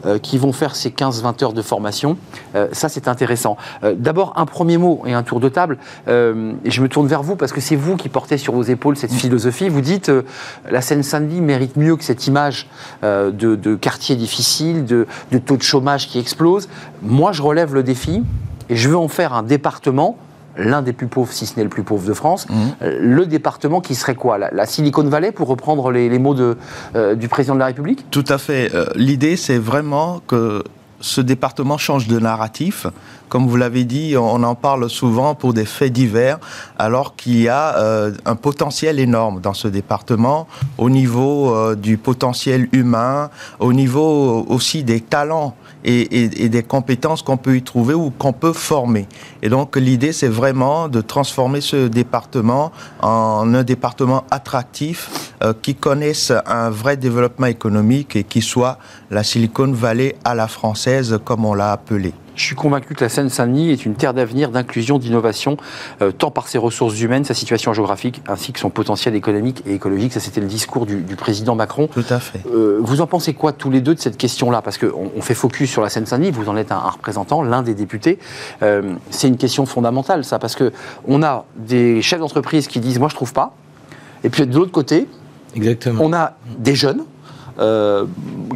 [0.05, 2.17] Euh, qui vont faire ces 15-20 heures de formation.
[2.57, 3.57] Euh, ça, c'est intéressant.
[3.85, 5.79] Euh, d'abord, un premier mot et un tour de table.
[6.09, 9.13] je me tourne vers vous parce que c'est vous qui portez sur vos épaules cette
[9.13, 9.69] philosophie.
[9.69, 10.11] Vous dites
[10.69, 12.69] la Seine-Saint-Denis mérite mieux que cette image
[13.03, 15.07] de, quartier difficile, de
[15.39, 16.69] taux de chômage qui explose.
[17.03, 18.25] Moi, je relève le défi
[18.69, 20.17] et je veux en faire un département
[20.57, 22.49] l'un des plus pauvres, si ce n'est le plus pauvre de France.
[22.49, 22.55] Mmh.
[22.83, 24.39] Euh, le département qui serait quoi?
[24.39, 26.57] La, Silicon Valley, pour reprendre les, mots de,
[26.95, 28.07] euh, du président de la République?
[28.11, 28.75] Tout à fait.
[28.75, 30.63] Euh, l'idée, c'est vraiment que
[31.01, 32.87] ce département change de narratif.
[33.29, 36.39] Comme vous l'avez dit, on en parle souvent pour des faits divers,
[36.79, 37.77] alors qu'il y a
[38.25, 40.47] un potentiel énorme dans ce département,
[40.79, 47.57] au niveau du potentiel humain, au niveau aussi des talents et, des compétences qu'on peut
[47.57, 49.07] y trouver ou qu'on peut former.
[49.43, 55.75] Et donc l'idée, c'est vraiment de transformer ce département en un département attractif euh, qui
[55.75, 58.79] connaisse un vrai développement économique et qui soit
[59.11, 62.13] la Silicon Valley à la française, comme on l'a appelé.
[62.35, 65.57] Je suis convaincu que la Seine-Saint-Denis est une terre d'avenir, d'inclusion, d'innovation,
[66.01, 69.75] euh, tant par ses ressources humaines, sa situation géographique, ainsi que son potentiel économique et
[69.75, 70.13] écologique.
[70.13, 71.89] Ça, c'était le discours du, président Macron.
[71.89, 72.41] Tout à fait.
[72.53, 74.63] Euh, vous en pensez quoi tous les deux de cette question-là?
[74.63, 77.75] Parce qu'on on fait focus sur la Seine-Saint-Denis, vous en êtes un, représentant, l'un des
[77.75, 78.19] députés.
[78.63, 80.73] Euh, c'est une question fondamentale, ça, parce que
[81.07, 83.55] on a des chefs d'entreprise qui disent, moi, je trouve pas.
[84.25, 85.09] Et puis de l'autre côté,
[85.55, 86.03] Exactement.
[86.03, 87.05] on a des jeunes
[87.63, 88.07] euh,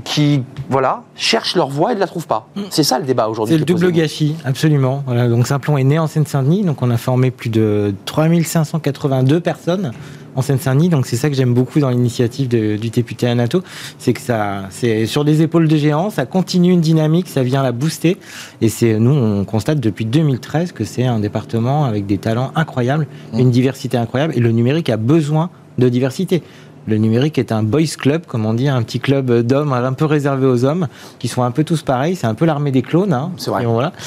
[0.04, 2.48] qui voilà, cherchent leur voie et ne la trouvent pas.
[2.56, 2.60] Mm.
[2.70, 3.54] C'est ça le débat aujourd'hui.
[3.54, 5.04] C'est le double gâchis, absolument.
[5.06, 9.92] Voilà, donc Simplon est né en Seine-Saint-Denis, donc on a formé plus de 3582 personnes
[10.34, 10.88] en Seine-Saint-Denis.
[10.88, 13.62] Donc c'est ça que j'aime beaucoup dans l'initiative du député Anato,
[13.98, 17.62] c'est que ça, c'est sur des épaules de géants, ça continue une dynamique, ça vient
[17.62, 18.18] la booster.
[18.60, 23.06] Et c'est nous, on constate depuis 2013 que c'est un département avec des talents incroyables,
[23.32, 23.38] mm.
[23.38, 26.42] une diversité incroyable, et le numérique a besoin de diversité
[26.86, 30.04] le numérique est un boys club, comme on dit, un petit club d'hommes un peu
[30.04, 32.16] réservé aux hommes, qui sont un peu tous pareils.
[32.16, 33.12] C'est un peu l'armée des clones.
[33.12, 33.32] Hein.
[33.36, 33.64] c'est vrai.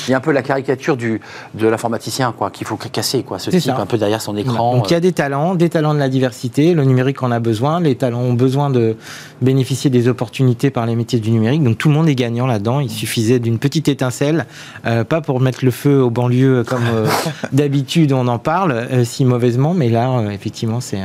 [0.08, 1.22] Il y a un peu la caricature du,
[1.54, 3.40] de l'informaticien, quoi, qu'il faut casser, quoi.
[3.40, 4.76] Ce type un peu derrière son écran.
[4.76, 5.02] Donc il y a euh.
[5.02, 6.74] des talents, des talents de la diversité.
[6.74, 7.80] Le numérique en a besoin.
[7.80, 8.96] Les talents ont besoin de
[9.42, 11.64] bénéficier des opportunités par les métiers du numérique.
[11.64, 12.80] Donc tout le monde est gagnant là-dedans.
[12.80, 14.46] Il suffisait d'une petite étincelle,
[14.86, 17.08] euh, pas pour mettre le feu aux banlieues comme euh,
[17.52, 21.00] d'habitude on en parle si mauvaisement, mais là effectivement c'est.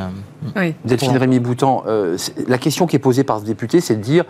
[0.56, 0.74] Oui.
[0.84, 1.40] Delphine Rémy
[1.87, 4.24] Euh, la question qui est posée par ce député, c'est de dire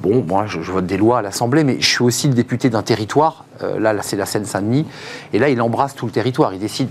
[0.00, 2.82] bon, moi, je, vote des lois à l'Assemblée, mais je suis aussi le député d'un
[2.82, 3.44] territoire.
[3.62, 4.86] Euh, là, c'est la Seine-Saint-Denis,
[5.32, 6.52] et là, il embrasse tout le territoire.
[6.52, 6.88] Il décide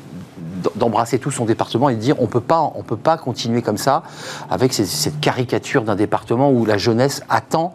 [0.75, 3.75] d'embrasser tout son département et de dire on peut pas on peut pas continuer comme
[3.75, 4.03] ça
[4.49, 7.73] avec cette caricature d'un département où la jeunesse attend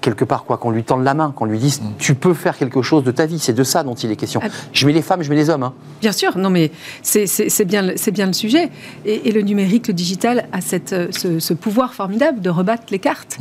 [0.00, 1.86] quelque part, quoi, qu'on lui tende la main, qu'on lui dise mm.
[1.98, 3.38] tu peux faire quelque chose de ta vie.
[3.38, 4.40] C'est de ça dont il est question.
[4.42, 4.48] Ah.
[4.72, 5.62] Je mets les femmes, je mets les hommes.
[5.62, 5.74] Hein.
[6.00, 6.70] Bien sûr, non, mais
[7.02, 8.70] c'est bien, bien le sujet.
[9.04, 13.38] Et, le numérique, le digital a cette, ce, pouvoir formidable de rebattre les cartes.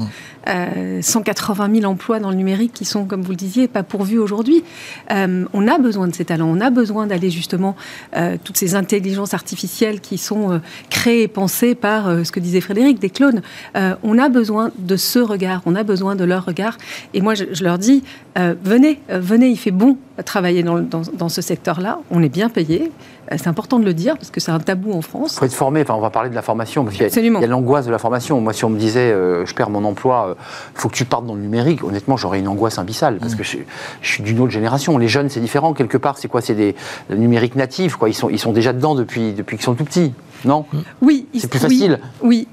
[1.01, 1.75] 180 mm.
[1.75, 4.63] 000 euh, emplois dans le numérique qui sont, comme vous le disiez, pas pourvus aujourd'hui.
[5.11, 7.75] Euh, on a besoin de ces talents, on a besoin d'aller justement
[8.15, 12.99] euh, toutes ces intelligences artificielles qui sont créées et pensées par ce que disait Frédéric,
[12.99, 13.41] des clones.
[13.75, 16.77] on a besoin de ce regard, on a besoin de leur regard.
[17.13, 18.03] Et moi, je, leur dis,
[18.37, 21.99] euh, venez, euh, venez, il fait bon travailler dans, dans, ce secteur-là.
[22.09, 22.91] On est bien payé.
[23.31, 25.33] Euh, c'est important de le dire parce que c'est un tabou en France.
[25.35, 25.81] Il faut être formé.
[25.81, 26.83] Enfin, on va parler de la formation.
[26.83, 28.41] Parce qu'il y a, l'angoisse de la formation.
[28.41, 30.35] Moi, si on me disait, je perds mon emploi,
[30.75, 33.37] il faut que tu partes dans le numérique, honnêtement, j'aurais une angoisse abyssale parce mm.
[33.37, 33.57] que je,
[34.01, 34.97] suis d'une autre génération.
[34.97, 35.73] Les jeunes, c'est différent.
[35.73, 36.41] Quelque part, c'est quoi?
[36.41, 36.75] C'est des
[37.09, 37.95] numériques natifs.
[37.95, 38.09] Quoi.
[38.09, 40.13] Ils, sont, ils sont déjà dedans depuis, depuis qu'ils sont tout petits.
[40.45, 40.65] Non?
[41.01, 41.27] Oui.
[41.37, 41.99] C'est plus facile.
[42.21, 42.47] Oui.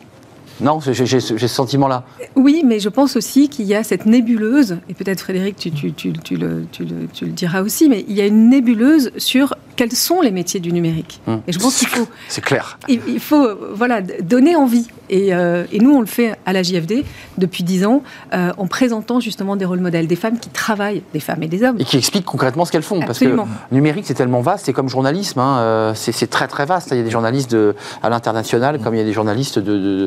[0.61, 2.05] Non, j'ai ce sentiment-là.
[2.37, 6.12] Oui, mais je pense aussi qu'il y a cette nébuleuse, et peut-être Frédéric, tu, tu,
[6.37, 10.31] le, tu, le, diras aussi, mais il y a une nébuleuse sur quels sont les
[10.31, 11.21] métiers du numérique.
[11.27, 11.40] Hum.
[11.47, 12.07] Et je pense qu'il faut.
[12.29, 12.79] C'est clair.
[12.88, 14.87] Il, faut voilà, donner envie.
[15.11, 17.05] Et, euh, et, nous, on le fait à la JFD
[17.38, 21.21] depuis dix ans, euh, en présentant justement des rôles modèles, des femmes qui travaillent, des
[21.21, 21.77] femmes et des hommes.
[21.79, 23.01] Et qui expliquent concrètement ce qu'elles font.
[23.01, 23.45] Absolument.
[23.45, 26.88] Parce que numérique, c'est tellement vaste, c'est comme journalisme, hein, euh, c'est très très vaste.
[26.93, 30.07] Il y a des journalistes de, à l'international, comme il y a des journalistes de,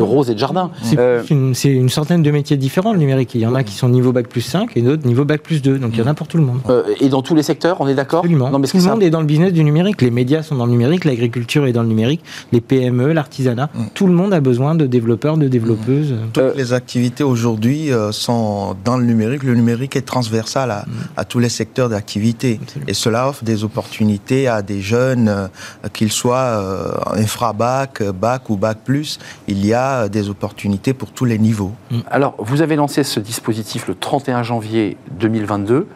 [0.00, 0.70] rose et de jardin.
[0.82, 3.34] C'est une, centaine de métiers différents, le numérique.
[3.34, 5.62] Il y en a qui sont niveau bac plus 5 et d'autres niveau bac plus
[5.62, 5.78] 2.
[5.78, 6.60] Donc il y en a pour tout le monde.
[7.00, 8.50] et dans tous les secteurs, on est d'accord Absolument.
[8.50, 10.00] Non, mais tout le monde est dans le business du numérique.
[10.02, 13.68] Les médias sont dans le numérique, l'agriculture est dans le numérique, les PME, l'artisanat.
[13.74, 13.84] Mm.
[13.94, 16.12] Tout le monde a besoin de développeurs, de développeuses.
[16.12, 16.30] Mm.
[16.32, 19.42] Toutes les activités aujourd'hui euh, sont dans le numérique.
[19.42, 21.24] Le numérique est transversal à, mm.
[21.28, 22.60] tous les secteurs d'activité.
[22.86, 25.48] Et cela offre des opportunités à des jeunes, euh,
[25.92, 29.18] qu'ils soient euh, infra-bac, bac ou bac plus.
[29.48, 31.72] Il y a des opportunités pour tous les niveaux.
[32.10, 35.86] Alors, vous avez lancé ce dispositif le 31 janvier 2022.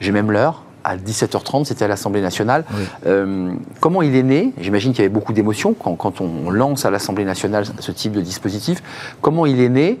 [0.00, 2.64] J'ai même l'heure à 17h30, c'était à l'Assemblée nationale.
[3.06, 4.52] Euh, comment il est né?
[4.60, 8.12] J'imagine qu'il y avait beaucoup d'émotions quand, quand, on lance à l'Assemblée nationale ce type
[8.12, 8.84] de dispositif.
[9.20, 9.98] Comment il est né?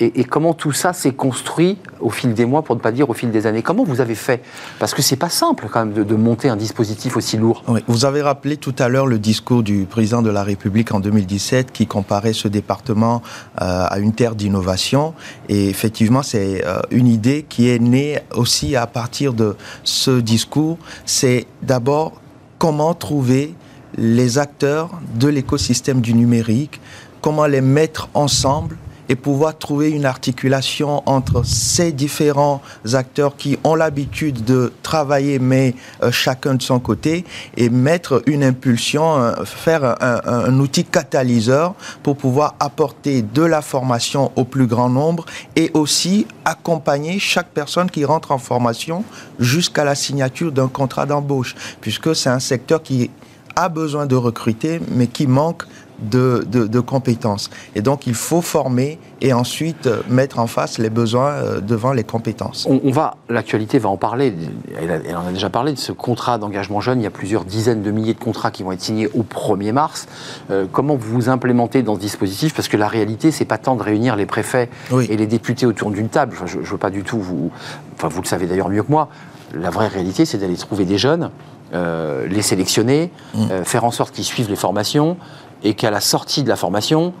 [0.00, 3.14] Et, comment tout ça s'est construit au fil des mois, pour ne pas dire au
[3.14, 3.62] fil des années?
[3.62, 4.42] Comment vous avez fait?
[4.78, 7.64] Parce que c'est pas simple quand même de, monter un dispositif aussi lourd.
[7.86, 11.72] vous avez rappelé tout à l'heure le discours du président de la République en 2017
[11.72, 13.22] qui comparait ce département
[13.60, 15.14] euh, à une terre d'innovation.
[15.48, 20.78] Et effectivement, c'est euh, une idée qui est née aussi à partir de ce discours.
[21.04, 22.12] C'est d'abord
[22.58, 23.54] comment trouver
[23.96, 26.80] les acteurs de l'écosystème du numérique,
[27.20, 28.76] comment les mettre ensemble
[29.12, 32.62] et pouvoir trouver une articulation entre ces différents
[32.94, 37.26] acteurs qui ont l'habitude de travailler mais euh, chacun de son côté
[37.58, 44.32] et mettre une impulsion, euh, faire un, outil catalyseur pour pouvoir apporter de la formation
[44.34, 49.04] au plus grand nombre et aussi accompagner chaque personne qui rentre en formation
[49.38, 53.10] jusqu'à la signature d'un contrat d'embauche puisque c'est un secteur qui
[53.56, 55.64] a besoin de recruter mais qui manque
[56.02, 57.50] de, compétences.
[57.74, 61.92] Et donc, il faut former et ensuite euh, mettre en face les besoins euh, devant
[61.92, 62.66] les compétences.
[62.68, 64.34] On, va, l'actualité va en parler.
[64.76, 67.00] Elle, en a déjà parlé de ce contrat d'engagement jeune.
[67.00, 69.72] Il y a plusieurs dizaines de milliers de contrats qui vont être signés au 1er
[69.72, 70.06] mars.
[70.50, 72.54] Euh, comment vous vous implémentez dans ce dispositif?
[72.54, 74.68] Parce que la réalité, c'est pas tant de réunir les préfets
[75.08, 76.36] et les députés autour d'une table.
[76.46, 77.50] je ne veux pas du tout vous.
[77.94, 79.08] Enfin, vous le savez d'ailleurs mieux que moi.
[79.54, 81.30] La vraie réalité, c'est d'aller trouver des jeunes,
[81.72, 83.64] les sélectionner, mmh.
[83.64, 85.16] faire en sorte qu'ils suivent les formations,
[85.64, 87.12] et qu'à la sortie de la formation,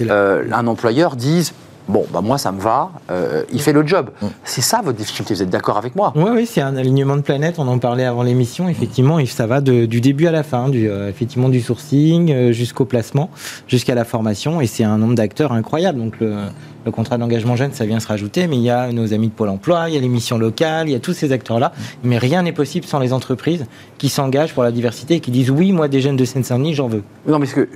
[0.00, 1.52] euh, un employeur dise
[1.88, 4.10] Bon, bah moi ça me va, euh, il fait le job.
[4.22, 4.26] Mm.
[4.44, 6.12] C'est ça votre difficulté, vous êtes d'accord avec moi?
[6.14, 9.60] Oui, oui, c'est un alignement de planète, on en parlait avant l'émission, effectivement, ça va
[9.60, 13.30] du début à la fin, du, euh, effectivement du sourcing jusqu'au placement,
[13.66, 15.98] jusqu'à la formation, et c'est un nombre d'acteurs incroyable.
[15.98, 16.36] Donc le,
[16.84, 19.32] le contrat d'engagement jeune, ça vient se rajouter, mais il y a nos amis de
[19.32, 21.72] Pôle emploi, il y a les missions locales, il y a tous ces acteurs-là.
[22.02, 23.66] Mais rien n'est possible sans les entreprises
[23.98, 26.88] qui s'engagent pour la diversité et qui disent oui, moi, des jeunes de Seine-Saint-Denis, j'en
[26.88, 27.02] veux.
[27.26, 27.68] Non, mais que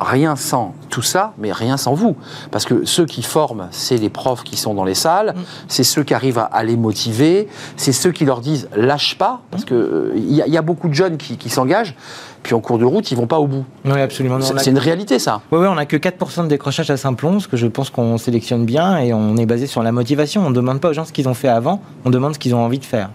[0.00, 2.16] rien sans tout ça, mais rien sans vous.
[2.50, 5.40] Parce que ceux qui forment, c'est les profs qui sont dans les salles, mm.
[5.68, 9.64] c'est ceux qui arrivent à, les motiver, c'est ceux qui leur disent lâche pas, parce
[9.64, 11.94] qu'il euh, y, a beaucoup de jeunes qui, qui s'engagent
[12.42, 13.64] puis en cours de route, ils vont pas au bout.
[13.84, 14.40] Oui, absolument.
[14.40, 15.42] C'est une réalité, ça.
[15.52, 18.18] Oui, oui, on n'a que 4% de décrochage à Saint-Plon, ce que je pense qu'on
[18.18, 20.44] sélectionne bien, et on est basé sur la motivation.
[20.44, 22.54] On ne demande pas aux gens ce qu'ils ont fait avant, on demande ce qu'ils
[22.54, 23.10] ont envie de faire.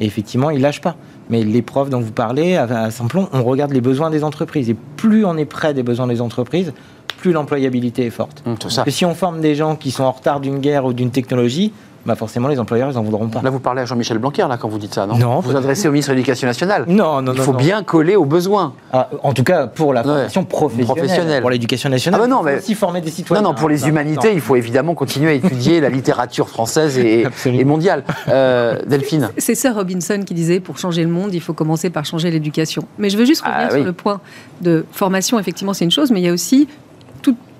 [0.00, 0.96] Et effectivement, ils lâchent pas.
[1.28, 4.70] Mais les profs dont vous parlez, à Saint-Plon, on regarde les besoins des entreprises.
[4.70, 6.72] Et plus on est près des besoins des entreprises,
[7.18, 8.42] plus l'employabilité est forte.
[8.44, 8.84] Mmh, ça.
[8.88, 11.72] si on forme des gens qui sont en retard d'une guerre ou d'une technologie,
[12.04, 13.42] bah forcément les employeurs ils en voudront pas.
[13.42, 15.40] Là vous parlez à Jean-Michel Blanquer là quand vous dites ça, non Non.
[15.40, 16.84] Vous vous adressez au ministre de l'Éducation nationale.
[16.88, 18.74] Non, non, Il faut bien coller aux besoins.
[18.92, 22.20] Ah, en tout cas pour la formation professionnelle, Pour l'éducation nationale.
[22.20, 23.42] Ah bah non, mais aussi former des citoyens.
[23.42, 27.26] Non, non, pour les humanités, il faut évidemment continuer à étudier la littérature française et,
[27.46, 28.04] et mondiale.
[28.28, 29.30] Euh, Delphine.
[29.38, 32.84] C'est Sir Robinson qui disait pour changer le monde, il faut commencer par changer l'éducation.
[32.98, 34.20] Mais je veux juste revenir ah sur le point
[34.60, 35.38] de formation.
[35.38, 36.68] Effectivement, c'est une chose, mais il y a aussi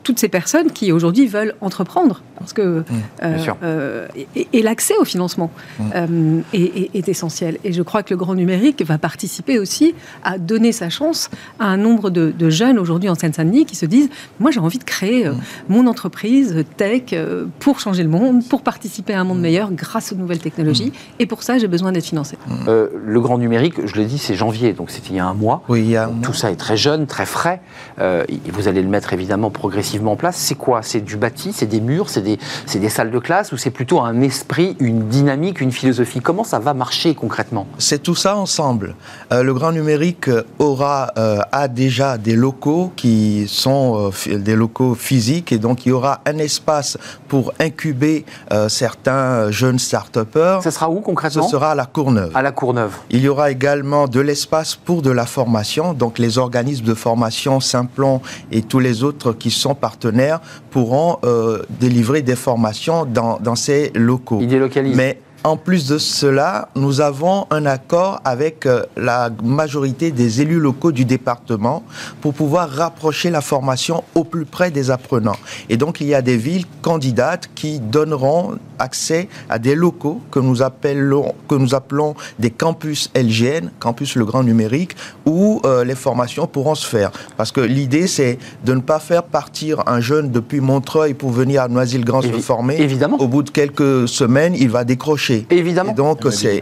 [0.02, 2.84] toutes ces personnes qui aujourd'hui veulent entreprendre, parce que mmh,
[3.22, 4.08] euh, euh,
[4.52, 5.84] et, l'accès au financement mmh.
[5.94, 7.58] euh, est, essentiel.
[7.64, 11.66] Et je crois que le grand numérique va participer aussi à donner sa chance à
[11.66, 14.10] un nombre de, jeunes aujourd'hui en Seine-Saint-Denis qui se disent
[14.40, 15.36] moi j'ai envie de créer mmh.
[15.68, 17.14] mon entreprise tech
[17.60, 20.92] pour changer le monde, pour participer à un monde meilleur grâce aux nouvelles technologies.
[21.18, 22.36] Et pour ça j'ai besoin d'être financé.
[22.66, 25.62] le grand numérique, je l'ai dit, c'est janvier, donc c'était il y a un mois.
[25.68, 27.60] Oui, il y a Tout ça est très jeune, très frais.
[27.98, 30.82] vous allez le mettre évidemment progressivement en place, c'est quoi?
[30.82, 32.38] C'est du bâti, c'est des murs, c'est des,
[32.74, 36.20] des, salles de classe ou c'est plutôt un esprit, une dynamique, une philosophie?
[36.20, 37.66] Comment ça va marcher concrètement?
[37.78, 38.94] C'est tout ça ensemble.
[39.32, 44.94] Euh, le grand numérique aura, euh, a déjà des locaux qui sont euh, des locaux
[44.94, 48.24] physiques et donc il y aura un espace pour incuber
[48.68, 50.62] certains jeunes start-upers.
[50.62, 51.42] Ça sera où concrètement?
[51.42, 52.30] Ce sera à la Courneuve.
[52.34, 52.92] À la Courneuve.
[53.10, 57.60] Il y aura également de l'espace pour de la formation, donc les organismes de formation
[57.60, 60.40] Simplon et tous les autres qui sont partenaires
[60.70, 64.38] pourront euh, délivrer des formations dans, dans ces locaux.
[64.40, 64.96] Ils délocalisent.
[64.96, 70.60] Mais en plus de cela, nous avons un accord avec euh, la majorité des élus
[70.60, 71.82] locaux du département
[72.20, 75.36] pour pouvoir rapprocher la formation au plus près des apprenants.
[75.68, 80.38] Et donc, il y a des villes candidates qui donneront accès à des locaux que
[80.38, 85.94] nous appelons, que nous appelons des campus LGN, campus le grand numérique, où euh, les
[85.94, 87.10] formations pourront se faire.
[87.36, 91.62] Parce que l'idée, c'est de ne pas faire partir un jeune depuis Montreuil pour venir
[91.62, 92.80] à Noisy-le-Grand se former.
[92.80, 93.18] Évidemment.
[93.18, 95.92] Au bout de quelques semaines, il va décrocher Évidemment.
[95.92, 96.20] donc,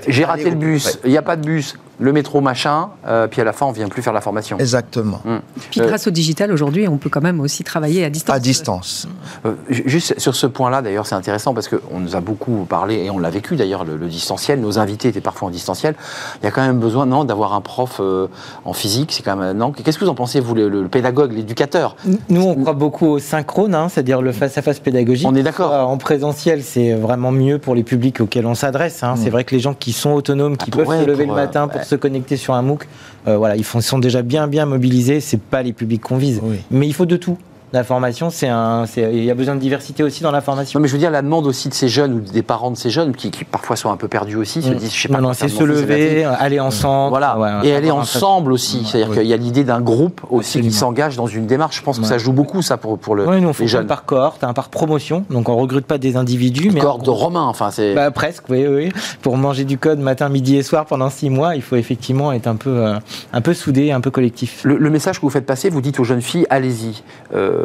[0.08, 1.76] J'ai raté le bus, il n'y a pas de bus.
[2.00, 4.58] Le métro machin, euh, puis à la fin, on vient plus faire la formation.
[4.58, 5.20] Exactement.
[5.26, 5.40] Hum.
[5.70, 8.34] Puis grâce au digital, aujourd'hui, on peut quand même aussi travailler à distance.
[8.34, 9.08] À distance.
[9.44, 13.10] Euh, juste sur ce point-là, d'ailleurs, c'est intéressant parce qu'on nous a beaucoup parlé, et
[13.10, 14.60] on l'a vécu d'ailleurs, le, distanciel.
[14.60, 15.94] Nos invités étaient parfois en distanciel.
[16.42, 18.28] Il y a quand même besoin, non, d'avoir un prof euh,
[18.64, 19.12] en physique.
[19.12, 19.72] C'est quand même, non?
[19.72, 21.96] Qu'est-ce que vous en pensez, vous, le, pédagogue, l'éducateur?
[22.30, 25.28] Nous, on croit beaucoup au synchrone, hein, c'est-à-dire le face-à-face pédagogique.
[25.28, 25.72] On est d'accord.
[25.72, 29.02] En présentiel, c'est vraiment mieux pour les publics auxquels on s'adresse.
[29.02, 29.14] Hein.
[29.16, 29.32] C'est mm.
[29.32, 31.84] vrai que les gens qui sont autonomes, qui ah, peuvent se lever le matin pour
[31.90, 32.86] se connecter sur un MOOC,
[33.28, 35.20] euh, voilà, ils sont déjà bien bien mobilisés.
[35.20, 37.36] C'est pas les publics qu'on vise, mais il faut de tout.
[37.72, 40.80] La formation, c'est un, il y a besoin de diversité aussi dans la formation.
[40.80, 42.90] mais je veux dire la demande aussi de ces jeunes ou des parents de ces
[42.90, 44.74] jeunes qui, parfois sont un peu perdus aussi, se mm.
[44.74, 45.20] disent, je sais pas.
[45.20, 47.10] Non, non, c'est se lever, aller ensemble.
[47.10, 47.60] Voilà.
[47.62, 48.84] et aller ensemble aussi.
[48.84, 51.78] C'est-à-dire qu'il y a l'idée d'un groupe aussi qui s'engage dans une démarche.
[51.78, 53.86] Je pense que ça joue beaucoup ça pour, pour le, oui, nous, on les jeunes.
[53.86, 55.24] par cohorte, un par promotion.
[55.30, 57.46] Donc on recrute pas des individus, mais cohorte de romains.
[57.46, 57.94] Enfin, c'est.
[57.94, 58.92] Bah, presque, oui, oui.
[59.22, 62.46] Pour manger du code matin, midi et soir pendant six mois, il faut effectivement être
[62.46, 62.98] un peu, euh,
[63.32, 64.62] un peu soudé, un peu collectif.
[64.64, 67.02] Le, message que vous faites passer, vous dites aux jeunes filles, allez-y.
[67.34, 67.59] Euh,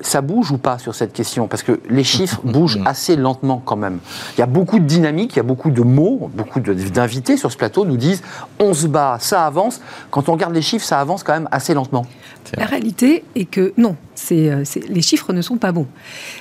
[0.00, 1.46] ça bouge ou pas sur cette question?
[1.46, 3.98] Parce que les chiffres bougent assez lentement quand même.
[4.36, 7.50] Il y a beaucoup de dynamique, il y a beaucoup de mots, beaucoup d'invités sur
[7.52, 8.22] ce plateau nous disent
[8.58, 9.80] on se bat, ça avance.
[10.10, 12.06] Quand on regarde les chiffres, ça avance quand même assez lentement.
[12.56, 13.96] La réalité est que non,
[14.32, 15.86] euh, les chiffres ne sont pas bons.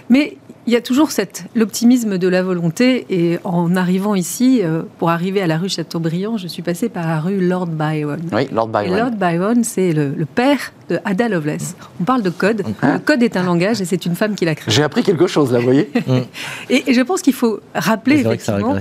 [0.09, 0.37] Mais
[0.69, 1.09] il y a toujours
[1.55, 3.07] l'optimisme de la volonté.
[3.09, 7.07] Et en arrivant ici, euh, pour arriver à la rue Chateaubriand, je suis passée par
[7.07, 8.19] la rue Lord Byron.
[8.31, 8.95] Oui, Lord Byron.
[8.95, 11.75] Lord Byron, c'est le, père de Ada Lovelace.
[11.99, 12.63] On parle de code.
[12.83, 14.71] Hein le code est un langage et c'est une femme qui l'a créé.
[14.71, 15.89] J'ai appris quelque chose là, vous voyez.
[16.69, 18.75] et, je pense qu'il faut rappeler effectivement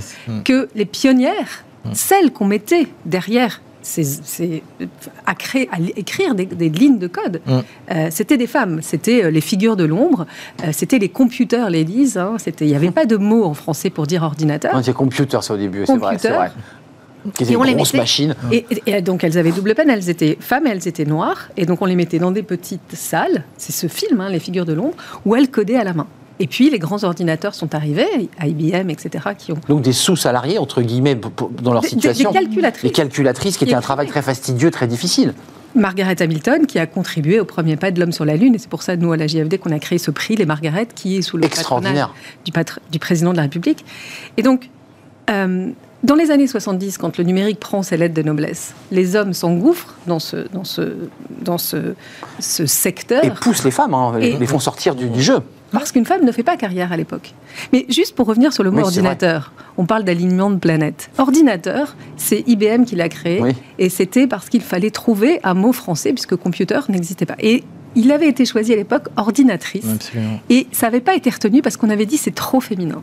[0.45, 4.63] que, que, les pionnières, celles qu'on mettait derrière c'est
[5.25, 7.41] à, créer, à écrire des, lignes de code.
[7.45, 7.59] Mm.
[7.91, 10.25] Euh, c'était des femmes, c'était euh, les figures de l'ombre,
[10.63, 12.13] euh, c'était les computers ladies.
[12.17, 14.79] Hein, il n'y avait pas de mot en français pour dire ordinateur.
[14.83, 16.17] c'est computer, c'est au début, c'est vrai.
[16.17, 16.51] vrai.
[17.33, 18.33] Qui on les machines.
[18.49, 21.49] Et, et, donc elles avaient double peine, elles étaient femmes et elles étaient noires.
[21.57, 24.65] Et donc on les mettait dans des petites salles, c'est ce film, hein, Les figures
[24.65, 26.07] de l'ombre, où elles codaient à la main.
[26.39, 29.57] Et puis les grands ordinateurs sont arrivés, IBM, etc., qui ont...
[29.67, 31.19] Donc des sous-salariés, entre guillemets,
[31.61, 32.31] dans leur situation.
[32.31, 32.83] Des, calculatrices.
[32.83, 35.33] Des calculatrices, qui, étaient un travail très fastidieux, très difficile.
[35.75, 38.69] Margaret Hamilton, qui a contribué au premier pas de l'homme sur la Lune, et c'est
[38.69, 41.21] pour ça, nous, à la JFD, qu'on a créé ce prix, les Margaret, qui est
[41.21, 42.07] sous le patronage
[42.45, 42.51] du,
[42.91, 43.85] du, président de la République.
[44.37, 44.69] Et donc,
[45.29, 45.69] euh,
[46.03, 49.95] dans les années 70, quand le numérique prend ses lettres de noblesse, les hommes s'engouffrent
[50.07, 50.95] dans ce, dans ce,
[51.41, 51.93] dans ce,
[52.39, 53.23] ce secteur.
[53.23, 55.41] Et poussent les femmes, hein, et les font sortir du, du jeu.
[55.71, 57.33] Parce qu'une femme ne fait pas carrière à l'époque.
[57.73, 61.09] Mais juste pour revenir sur le mot ordinateur, on parle d'alignement de planètes.
[61.17, 63.41] Ordinateur, c'est IBM qui l'a créé,
[63.77, 67.35] et c'était parce qu'il fallait trouver un mot français, puisque computer n'existait pas.
[67.39, 67.63] Et
[67.95, 69.85] il avait été choisi à l'époque ordinatrice.
[70.49, 73.01] Et ça n'avait pas été retenu parce qu'on avait dit c'est trop féminin.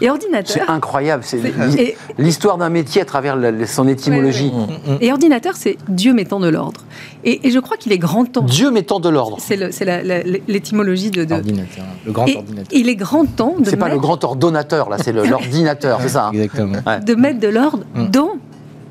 [0.00, 0.64] Et ordinateur.
[0.64, 1.24] C'est incroyable.
[1.24, 4.52] C'est l'histoire d'un métier à travers son étymologie.
[5.00, 6.82] Et ordinateur, c'est Dieu mettant de l'ordre.
[7.24, 8.42] Et, je crois qu'il est grand temps.
[8.42, 9.38] Dieu mettant de l'ordre.
[9.40, 9.56] C'est
[10.48, 11.84] l'étymologie de, Ordinateur.
[12.06, 12.72] Le grand ordinateur.
[12.72, 13.68] Il est grand temps de.
[13.68, 16.26] C'est pas le grand ordonnateur, là, c'est l'ordinateur, c'est ça.
[16.26, 16.32] Hein.
[16.32, 16.78] Exactement.
[17.04, 18.06] De mettre de l'ordre mm.
[18.08, 18.32] dans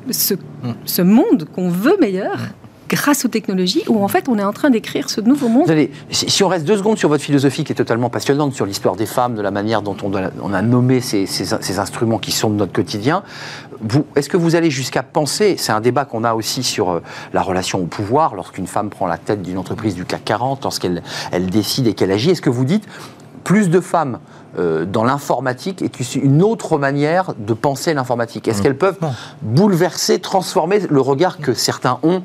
[0.09, 0.37] ce, mm.
[0.85, 2.37] ce monde qu'on veut meilleur
[2.89, 5.69] grâce aux technologies, où en fait on est en train d'écrire ce nouveau monde.
[5.69, 8.95] Allez, si, on reste deux secondes sur votre philosophie qui est totalement passionnante, sur l'histoire
[8.95, 12.55] des femmes, de la manière dont on, a nommé ces, ces, instruments qui sont de
[12.55, 13.23] notre quotidien,
[14.15, 16.99] est-ce que vous allez jusqu'à penser, c'est un débat qu'on a aussi sur euh,
[17.33, 21.01] la relation au pouvoir, lorsqu'une femme prend la tête d'une entreprise du CAC 40, lorsqu'elle
[21.31, 22.87] elle décide et qu'elle agit, est-ce que vous dites
[23.43, 24.19] plus de femmes
[24.59, 28.63] euh, dans l'informatique est une autre manière de penser l'informatique Est-ce mmh.
[28.63, 28.99] qu'elles peuvent
[29.41, 32.21] bouleverser, transformer le regard que certains ont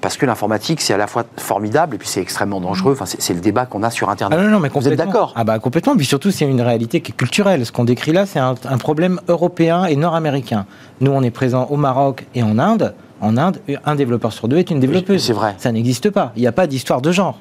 [0.00, 2.92] Parce que l'informatique, c'est à la fois formidable et puis c'est extrêmement dangereux.
[2.92, 4.38] Enfin, c'est le débat qu'on a sur Internet.
[4.40, 5.32] Ah non, non, mais Vous êtes d'accord?
[5.36, 5.94] Ah bah complètement.
[5.96, 7.66] Puis surtout, c'est une réalité qui est culturelle.
[7.66, 10.66] Ce qu'on décrit là, c'est un, un problème européen et nord-américain.
[11.00, 12.94] Nous, on est présent au Maroc et en Inde.
[13.20, 15.22] En Inde, un développeur sur deux est une développeuse.
[15.22, 15.54] C'est vrai.
[15.58, 16.32] Ça n'existe pas.
[16.36, 17.38] Il n'y a pas d'histoire de genre.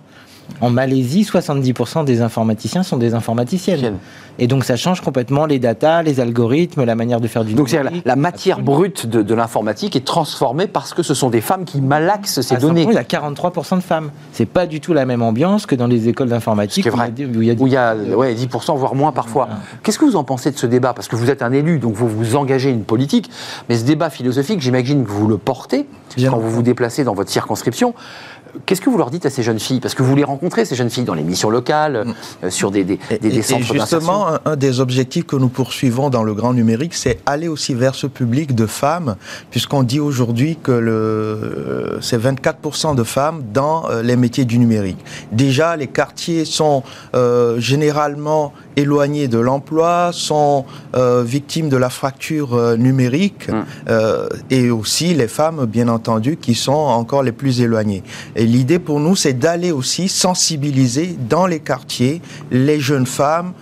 [0.61, 3.97] En Malaisie, 70% des informaticiens sont des informaticiennes.
[4.39, 7.69] Et donc ça change complètement les datas, les algorithmes, la manière de faire du Donc
[7.69, 11.81] c'est la, matière brute de, l'informatique est transformée parce que ce sont des femmes qui
[11.81, 12.87] malaxent ces données.
[12.89, 14.11] Il y a 43% de femmes.
[14.31, 16.87] C'est pas du tout la même ambiance que dans les écoles d'informatique.
[16.87, 19.49] Où il y a, où il y a ouais, 10%, voire moins parfois.
[19.83, 20.93] Qu'est-ce que vous en pensez de ce débat?
[20.93, 23.29] Parce que vous êtes un élu, donc vous vous engagez une politique.
[23.69, 25.87] Mais ce débat philosophique, j'imagine que vous le portez
[26.17, 27.93] quand vous vous déplacez dans votre circonscription.
[28.65, 29.79] Qu'est-ce que vous leur dites à ces jeunes filles?
[29.79, 32.13] Parce que vous les rencontrez, ces jeunes filles, dans les missions locales, mm.
[32.45, 36.23] euh, sur des, des, des, et, centres Justement, un, des objectifs que nous poursuivons dans
[36.23, 39.15] le grand numérique, c'est aller aussi vers ce public de femmes,
[39.49, 45.03] puisqu'on dit aujourd'hui que le, c'est 24% de femmes dans euh, les métiers du numérique.
[45.31, 46.83] Déjà, les quartiers sont
[47.15, 50.65] euh, généralement éloignés de l'emploi, sont
[50.95, 53.63] euh, victimes de la fracture euh, numérique, mm.
[53.89, 58.03] euh, et aussi les femmes, bien entendu, qui sont encore les plus éloignées.
[58.35, 62.21] Et l'idée pour nous, c'est d'aller aussi sensibiliser dans les quartiers
[62.51, 63.53] les jeunes femmes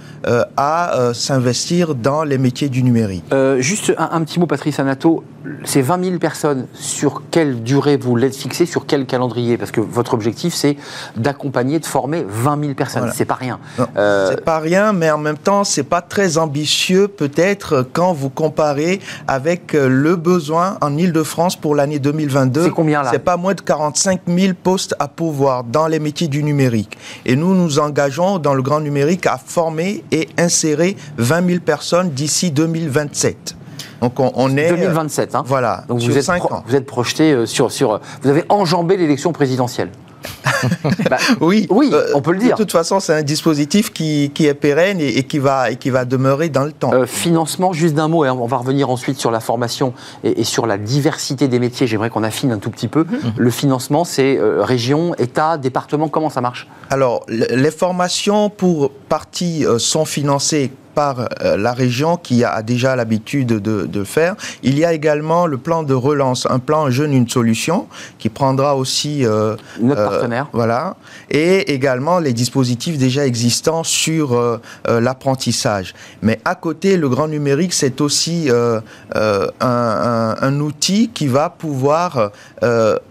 [0.56, 3.24] à s'investir dans les métiers du numérique.
[3.58, 5.24] juste un, petit mot, Patrice Anato.
[5.64, 9.58] Ces 20 000 personnes, sur quelle durée vous l'êtes fixé, sur quel calendrier?
[9.58, 10.78] Parce que votre objectif, c'est
[11.16, 13.12] d'accompagner, de former 20 000 personnes.
[13.14, 13.60] C'est pas rien.
[13.96, 19.00] C'est pas rien, mais en même temps, c'est pas très ambitieux peut-être quand vous comparez
[19.28, 22.64] avec euh, le besoin en Ile-de-France pour l'année 2022.
[22.64, 23.10] C'est combien là?
[23.12, 26.98] C'est pas moins de 45 000 postes à pouvoir dans les métiers du numérique.
[27.26, 32.10] Et nous nous engageons dans le grand numérique à former et insérer 20 000 personnes
[32.12, 33.56] d'ici 2027.
[34.02, 35.36] Donc on, est 2027.
[35.36, 35.44] Hein.
[35.46, 35.84] Voilà.
[35.88, 36.30] Donc vous êtes,
[36.68, 38.00] vous êtes projeté euh, sur, sur.
[38.22, 39.90] Vous avez enjambé l'élection présidentielle.
[41.10, 42.56] Bah, oui, oui euh, on peut le dire.
[42.56, 45.90] De toute façon, c'est un dispositif qui, qui, est pérenne et, qui va, et qui
[45.90, 46.94] va demeurer dans le temps.
[46.94, 49.94] Euh, financement, juste d'un mot, et on va revenir ensuite sur la formation
[50.24, 51.88] et, sur la diversité des métiers.
[51.88, 53.06] J'aimerais qu'on affine un tout petit peu.
[53.10, 53.34] Mhm.
[53.38, 56.68] Le financement, c'est euh, région, État, département, comment ça marche?
[56.90, 63.48] Alors, les formations, pour partie, sont financées par euh, la région qui a déjà l'habitude
[63.48, 64.36] de, de, faire.
[64.64, 67.88] Il y a également le plan de relance, un plan jeune une solution
[68.20, 70.48] qui prendra aussi euh, notre euh, partenaire.
[70.54, 70.96] Voilà,
[71.30, 75.94] et également les dispositifs déjà existants sur l'apprentissage.
[76.22, 82.32] Mais à côté, le grand numérique, c'est aussi un, un, outil qui va pouvoir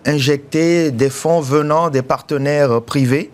[0.06, 3.30] injecter des fonds venant des partenaires privés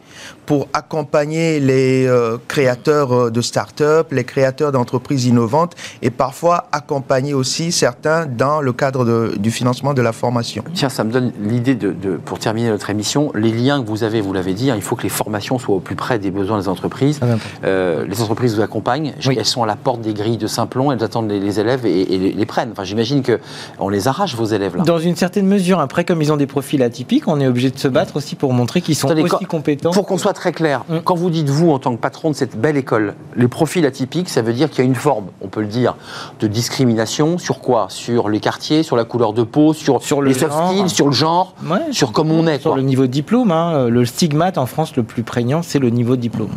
[0.47, 7.34] pour accompagner les euh, créateurs euh, de start-up, les créateurs d'entreprises innovantes et parfois accompagner
[7.34, 10.62] aussi certains dans le cadre du financement de la formation.
[10.72, 14.20] Tiens, ça me donne l'idée de, pour terminer notre émission, les liens que vous avez,
[14.20, 16.61] vous l'avez dit, hein, il faut que les formations soient au plus près des besoins
[16.61, 17.20] des entreprises.
[17.64, 21.03] Euh, les entreprises vous accompagnent, elles sont à la porte des grilles de Saint-Plon, elles
[21.03, 22.70] attendent les, élèves et, les, prennent.
[22.72, 24.84] Enfin, j'imagine qu'on les arrache, vos élèves là.
[24.84, 27.78] Dans une certaine mesure, après, comme ils ont des profils atypiques, on est obligé de
[27.78, 29.90] se battre aussi pour montrer qu'ils sont aussi compétents.
[29.90, 30.84] Pour qu'on soit très clair.
[30.89, 30.99] Mm.
[31.05, 34.28] Quand vous dites, vous, en tant que patron de cette belle école, les profils atypiques,
[34.28, 35.97] ça veut dire qu'il y a une forme, on peut le dire,
[36.41, 37.87] de discrimination sur quoi?
[37.89, 41.12] Sur les quartiers, sur la couleur de peau, sur, sur les soft skills, sur le
[41.12, 41.55] genre,
[41.91, 42.61] sur comment on est.
[42.61, 43.51] Sur le niveau de diplôme.
[43.51, 43.89] Hein.
[43.89, 46.51] Le stigmate en France le plus prégnant, c'est le niveau de diplôme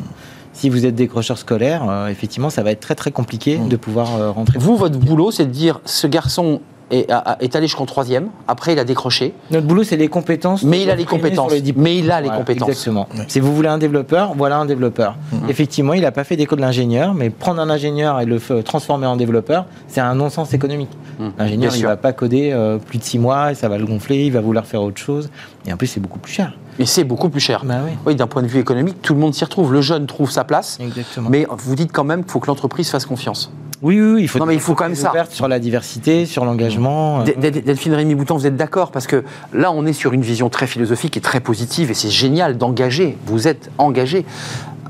[0.60, 3.70] si vous êtes décrocheur scolaire, euh, effectivement, ça va être très très compliqué mm.
[3.70, 4.60] de pouvoir euh, rentrer.
[4.60, 6.60] Vous, votre boulot, c'est de dire ce garçon
[6.92, 7.10] est,
[7.40, 8.30] est allé jusqu'en troisième.
[8.48, 9.34] Après, il a décroché.
[9.52, 10.64] Notre boulot, c'est les compétences.
[10.64, 11.52] Mais il a les compétences.
[11.76, 12.70] mais il a les compétences.
[12.70, 13.08] Exactement.
[13.28, 15.16] Si vous voulez un développeur, voilà un développeur.
[15.32, 15.50] Mhm.
[15.50, 19.16] Effectivement, il n'a pas fait d'école d'ingénieur, mais prendre un ingénieur et le transformer en
[19.18, 20.90] développeur, c'est un non-sens économique.
[21.20, 21.32] Mhm.
[21.38, 23.86] L'ingénieur, il ne va pas coder euh, plus de six mois, et ça va le
[23.86, 25.30] gonfler, il va vouloir faire autre chose.
[25.68, 26.54] Et en plus, c'est beaucoup plus cher.
[26.80, 27.66] Et c'est beaucoup plus cher.
[27.66, 29.74] Bah oui, oui d'un point de vue économique, tout le monde s'y retrouve.
[29.74, 30.78] Le jeune trouve sa place.
[30.80, 31.30] Exactement.
[31.30, 33.52] Mais vous dites quand même qu'il faut que l'entreprise fasse confiance.
[33.82, 34.40] Oui, oui, il faut.
[34.40, 35.14] Non, mais il faut quand même ça.
[35.30, 37.22] Sur la diversité, sur l'engagement.
[37.22, 37.50] Euh.
[37.52, 39.24] Delphine Rémy Bouton, vous êtes d'accord Parce que
[39.54, 43.18] là, on est sur une vision très philosophique et très positive, et c'est génial d'engager.
[43.26, 44.26] Vous êtes engagé.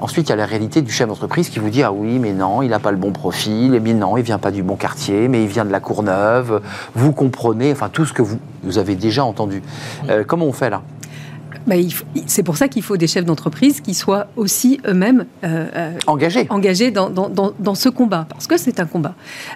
[0.01, 2.31] Ensuite, il y a la réalité du chef d'entreprise qui vous dit Ah oui, mais
[2.31, 4.75] non, il n'a pas le bon profil, et bien non, il vient pas du bon
[4.75, 6.61] quartier, mais il vient de la Courneuve.
[6.95, 9.61] Vous comprenez, enfin, tout ce que vous, vous avez déjà entendu.
[10.09, 10.81] Euh, comment on fait là?
[11.67, 11.75] Bah,
[12.25, 16.47] c'est pour ça qu'il faut des chefs d'entreprise qui soient aussi eux-mêmes euh, euh, engagés,
[16.49, 19.13] engagés dans, dans, dans, ce combat, parce que c'est un combat.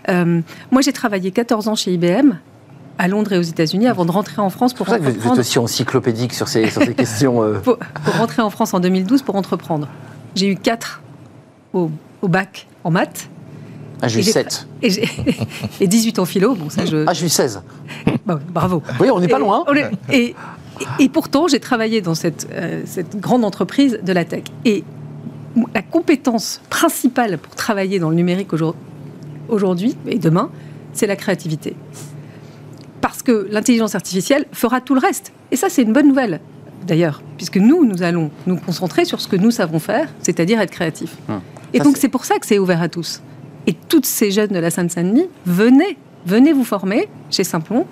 [0.09, 0.41] Euh,
[0.71, 2.33] moi, j'ai travaillé 14 ans chez IBM
[2.97, 4.87] à Londres et aux États-Unis avant de rentrer en France pour.
[4.87, 7.41] C'est pour ça que vous êtes aussi encyclopédique sur ces, sur ces questions.
[7.63, 7.77] Pour,
[8.17, 9.87] rentrer en France en 2012 pour entreprendre.
[10.35, 11.01] J'ai eu 4
[11.73, 11.89] au,
[12.21, 13.29] au bac en maths.
[14.03, 14.67] Ah, j'ai eu 7.
[14.81, 14.89] Et,
[15.79, 16.55] et, 18 en philo.
[16.55, 17.05] Bon, ça, je...
[17.07, 17.61] Ah, j'ai eu 16.
[18.25, 18.83] bravo.
[18.99, 19.63] Oui, on n'est pas loin.
[20.11, 20.35] Et,
[20.99, 24.43] et, pourtant, j'ai travaillé dans cette, euh, cette grande entreprise de la tech.
[24.65, 24.83] Et
[25.73, 28.49] la compétence principale pour travailler dans le numérique
[29.49, 30.49] aujourd'hui et demain,
[30.93, 31.75] c'est la créativité.
[33.01, 35.33] Parce que l'intelligence artificielle fera tout le reste.
[35.51, 36.39] Et ça, c'est une bonne nouvelle,
[36.87, 40.71] d'ailleurs, puisque nous, nous allons nous concentrer sur ce que nous savons faire, c'est-à-dire être
[40.71, 41.15] créatifs.
[41.29, 41.41] Hum.
[41.73, 43.21] Et donc, c'est pour ça que c'est ouvert à tous.
[43.65, 47.85] Et toutes ces jeunes de la Seine-Saint-Denis, venez, venez vous former chez Simplon,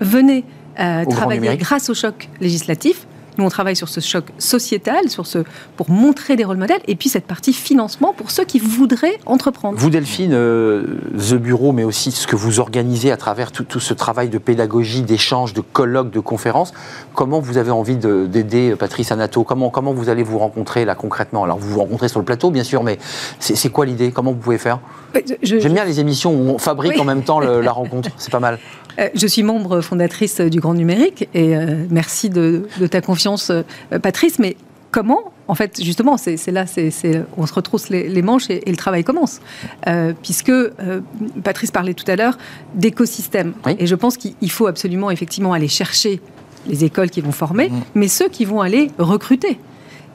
[0.00, 0.44] venez
[0.78, 3.06] euh, travailler grâce au choc législatif.
[3.38, 5.38] Nous, on travaille sur ce choc sociétal, sur ce,
[5.76, 9.78] pour montrer des rôles modèles, et puis cette partie financement pour ceux qui voudraient entreprendre.
[9.78, 13.94] Vous, Delphine, euh, The Bureau, mais aussi ce que vous organisez à travers tout, ce
[13.94, 16.72] travail de pédagogie, d'échange, de colloques, de conférences,
[17.14, 21.44] comment vous avez envie d'aider Patrice Anato comment, comment vous allez vous rencontrer là concrètement?
[21.44, 22.98] Alors, vous vous rencontrez sur le plateau, bien sûr, mais
[23.38, 24.12] c'est quoi l'idée?
[24.12, 24.80] Comment vous pouvez faire?
[25.42, 28.58] J'aime bien les émissions où on fabrique en même temps la rencontre, c'est pas mal.
[28.98, 33.62] Euh, je suis membre fondatrice du Grand Numérique et euh, merci de, ta confiance, euh,
[34.00, 34.38] Patrice.
[34.38, 34.56] Mais
[34.90, 36.90] comment en fait, justement, c'est là, c'est
[37.36, 39.40] on se retrousse les, manches et, le travail commence.
[39.86, 41.00] Euh, puisque euh,
[41.44, 42.38] Patrice parlait tout à l'heure
[42.74, 43.52] d'écosystème.
[43.78, 46.20] Et je pense qu'il faut absolument, effectivement, aller chercher
[46.66, 47.80] les écoles qui vont former, mmh.
[47.96, 49.58] mais ceux qui vont aller recruter.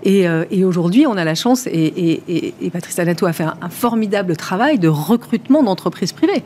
[0.06, 2.22] Euh, et, aujourd'hui, on a la chance, et,
[2.72, 6.44] Patrice Anato a fait un, formidable travail de recrutement d'entreprises privées.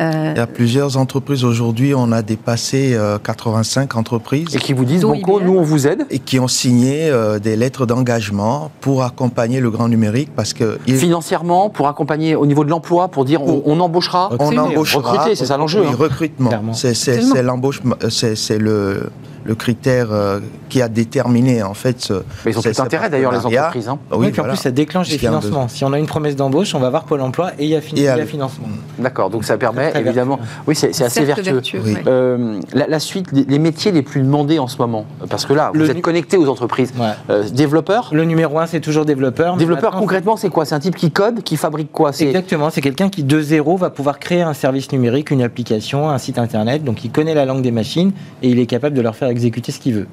[0.00, 4.54] Euh, Il y a plusieurs entreprises aujourd'hui, on a dépassé 85 euh, entreprises.
[4.54, 7.10] Et qui vous disent, Banco, nous on vous aide Et qui ont signé
[7.42, 10.78] des lettres d'engagement pour accompagner le grand numérique parce que...
[10.86, 15.12] Financièrement, pour accompagner au niveau de l'emploi, pour dire on, embauchera On embauchera.
[15.12, 15.80] Recruter, c'est ça l'enjeu.
[15.80, 15.96] Oui, hein.
[15.98, 16.50] recrutement.
[16.72, 19.10] C'est l'embauche, c'est le
[19.44, 22.00] le critère euh, qui a déterminé en fait.
[22.00, 22.14] Ce,
[22.44, 23.88] Mais ils ont tout intérêt d'ailleurs les entreprises.
[23.88, 23.98] Hein.
[24.12, 25.68] Oui, puis en plus ça déclenche les financements.
[25.68, 27.80] Si on a une promesse d'embauche, on va voir Pôle Emploi et il y a,
[27.80, 28.26] fin...
[28.26, 28.66] financement.
[28.98, 30.38] D'accord, donc ça permet évidemment.
[30.66, 31.62] Oui, c'est assez vertueux.
[32.06, 35.90] Euh, la, suite, les métiers les plus demandés en ce moment, parce que là, vous
[35.90, 36.92] êtes connecté aux entreprises.
[37.30, 38.10] Euh, développeur.
[38.12, 39.56] Le numéro un, c'est toujours développeur.
[39.56, 40.64] Développeur, concrètement, c'est quoi?
[40.64, 42.10] C'est un type qui code, qui fabrique quoi?
[42.18, 46.18] Exactement, c'est quelqu'un qui de zéro va pouvoir créer un service numérique, une application, un
[46.18, 46.84] site internet.
[46.84, 48.12] Donc il connaît la langue des machines
[48.42, 50.06] et il est capable de leur faire exécuter ce qu'il veut.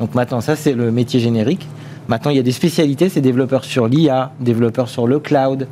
[0.00, 1.66] Donc maintenant, ça, c'est le métier générique.
[2.08, 5.68] Maintenant, il y a des spécialités, c'est développeurs sur l'IA, développeurs sur le cloud,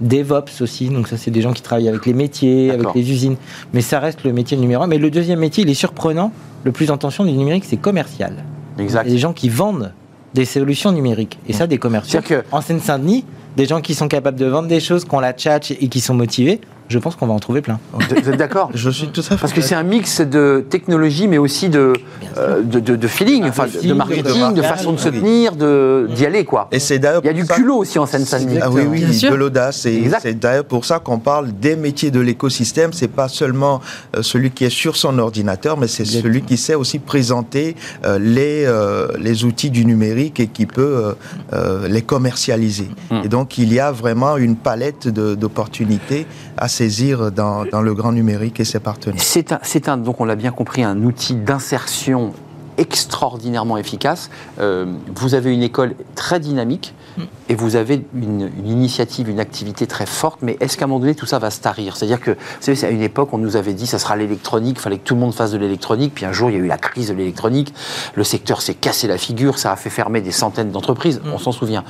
[0.00, 0.88] DevOps aussi.
[0.88, 3.36] Donc ça, c'est des gens qui travaillent avec les métiers, avec les usines.
[3.72, 4.86] Mais ça reste le métier numéro un.
[4.86, 6.32] Mais le deuxième métier, il est surprenant.
[6.64, 8.32] Le plus en tension du numérique, c'est commercial.
[8.78, 9.02] Exact.
[9.04, 9.92] Il y a des gens qui vendent
[10.34, 11.38] des solutions numériques.
[11.48, 12.20] Et ça, des commerciaux.
[12.24, 12.42] Que...
[12.52, 13.24] En Seine-Saint-Denis,
[13.56, 16.00] des gens qui sont capables de vendre des choses, qui ont la chat et qui
[16.00, 17.78] sont motivés, je pense qu'on va en trouver plein.
[17.92, 19.36] Vous êtes d'accord Je suis tout à fait.
[19.36, 21.92] Parce que c'est un mix de technologie, mais aussi de,
[22.38, 26.68] euh, de, feeling, enfin, de marketing, de, façon de se tenir, d'y aller, quoi.
[26.72, 27.20] Et c'est d'ailleurs.
[27.24, 28.58] Il y a du culot aussi en Seine-Saint-Denis.
[28.62, 29.86] Ah oui, oui, de l'audace.
[30.20, 32.92] C'est d'ailleurs pour ça qu'on parle des métiers de l'écosystème.
[32.92, 33.80] C'est pas seulement
[34.16, 38.18] euh, celui qui est sur son ordinateur, mais c'est celui qui sait aussi présenter euh,
[38.18, 38.66] les,
[39.20, 41.14] les outils du numérique et qui peut
[41.88, 42.88] les commercialiser.
[43.10, 43.22] Hmm.
[43.24, 46.26] Et donc, il y a vraiment une palette d'opportunités
[46.56, 49.20] à saisir dans, le grand numérique et ses partenaires.
[49.20, 52.32] C'est un, donc on l'a bien compris, un outil d'insertion
[52.76, 54.30] extraordinairement efficace.
[54.60, 56.94] Euh, vous avez une école très dynamique
[57.48, 61.16] et vous avez une, initiative, une activité très forte, mais est-ce qu'à un moment donné
[61.16, 61.96] tout ça va se tarir?
[61.96, 64.82] C'est-à-dire que, vous savez, à une époque, on nous avait dit ça sera l'électronique, il
[64.82, 66.68] fallait que tout le monde fasse de l'électronique, puis un jour il y a eu
[66.68, 67.74] la crise de l'électronique,
[68.14, 71.50] le secteur s'est cassé la figure, ça a fait fermer des centaines d'entreprises, on s'en
[71.50, 71.82] souvient.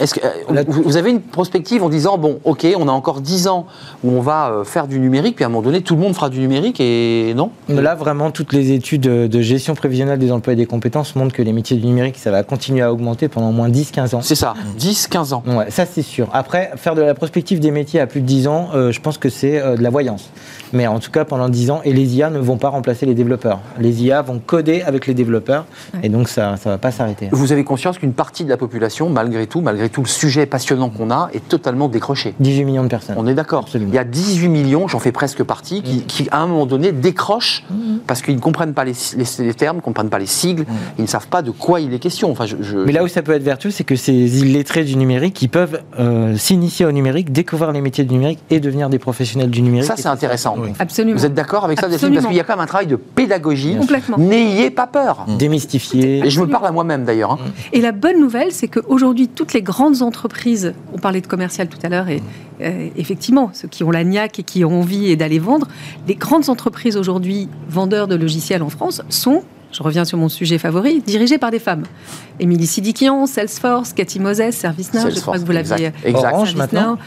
[0.00, 3.48] Est-ce que euh, vous avez une prospective en disant bon, ok, on a encore 10
[3.48, 3.66] ans
[4.04, 6.14] où on va euh, faire du numérique, puis à un moment donné, tout le monde
[6.14, 7.50] fera du numérique et non?
[7.68, 11.42] Là, vraiment, toutes les études de gestion prévisionnelle des emplois et des compétences montrent que
[11.42, 14.22] les métiers du numérique, ça va continuer à augmenter pendant au moins 10-15 ans.
[14.22, 15.42] C'est ça, 10-15 ans.
[15.46, 16.28] Ouais, ça c'est sûr.
[16.32, 19.18] Après, faire de la prospective des métiers à plus de 10 ans, euh, je pense
[19.18, 20.30] que c'est de la voyance.
[20.76, 23.14] Mais en tout cas, pendant 10 ans, et les IA ne vont pas remplacer les
[23.14, 23.60] développeurs.
[23.80, 25.64] Les IA vont coder avec les développeurs,
[26.02, 27.30] et donc ça ne va pas s'arrêter.
[27.32, 30.90] Vous avez conscience qu'une partie de la population, malgré tout, malgré tout le sujet passionnant
[30.90, 32.34] qu'on a, est totalement décroché.
[32.40, 33.16] 18 millions de personnes.
[33.18, 33.64] On est d'accord.
[33.74, 37.64] Il y a 18 millions, j'en fais presque partie, qui, à un moment donné décrochent
[37.70, 37.96] mmh.
[38.06, 38.94] parce qu'ils ne comprennent pas les,
[39.56, 40.74] termes, ne comprennent pas les sigles, mmh.
[40.98, 42.30] ils ne savent pas de quoi il est question.
[42.30, 45.32] Enfin, je, Mais là où ça peut être vertueux, c'est que ces illettrés du numérique,
[45.32, 49.50] qui peuvent euh, s'initier au numérique, découvrir les métiers du numérique et devenir des professionnels
[49.50, 49.86] du numérique.
[49.86, 50.56] Ça, c'est intéressant.
[50.78, 51.18] Absolument.
[51.18, 52.14] Vous êtes d'accord avec ça, Delphine?
[52.14, 53.76] Parce qu'il y a quand même un travail de pédagogie.
[54.18, 55.26] N'ayez pas peur.
[55.38, 56.26] Démystifier.
[56.26, 57.32] Et je me parle à moi-même d'ailleurs.
[57.32, 57.38] Hein.
[57.72, 61.78] Et la bonne nouvelle, c'est qu'aujourd'hui, toutes les grandes entreprises, on parlait de commercial tout
[61.82, 62.22] à l'heure, et
[62.60, 65.68] euh, effectivement, ceux qui ont la niaque et qui ont envie d'aller vendre,
[66.08, 69.42] les grandes entreprises aujourd'hui, vendeurs de logiciels en France, sont
[69.72, 71.82] je reviens sur mon sujet favori, dirigées par des femmes.
[72.40, 75.92] Émilie Sidikian, Salesforce, Cathy Moses, ServiceNow, je crois que vous l'aviez.
[76.04, 76.32] Exact.
[76.32, 76.98] Orange maintenant.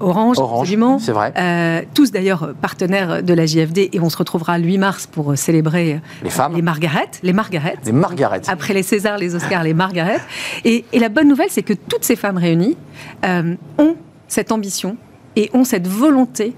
[0.00, 0.98] Orange, absolument.
[0.98, 1.32] C'est vrai.
[1.36, 5.36] Euh, tous d'ailleurs partenaires de la JFD et on se retrouvera le 8 mars pour
[5.36, 7.76] célébrer les femmes, les Margaret, les Margaret.
[7.84, 8.42] Les Margaret.
[8.48, 10.20] Après les Césars, les Oscars, les Margaret.
[10.64, 12.76] Et, la bonne nouvelle, c'est que toutes ces femmes réunies
[13.24, 13.96] euh, ont
[14.26, 14.96] cette ambition
[15.36, 16.54] et ont cette volonté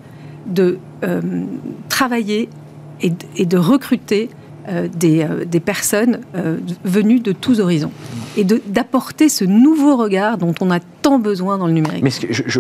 [0.47, 1.20] de euh,
[1.88, 2.49] travailler
[3.03, 4.28] et, de recruter
[4.95, 6.20] des, des, personnes
[6.84, 7.91] venues de tous horizons
[8.36, 12.03] et d'apporter ce nouveau regard dont on a tant besoin dans le numérique.
[12.03, 12.11] Mais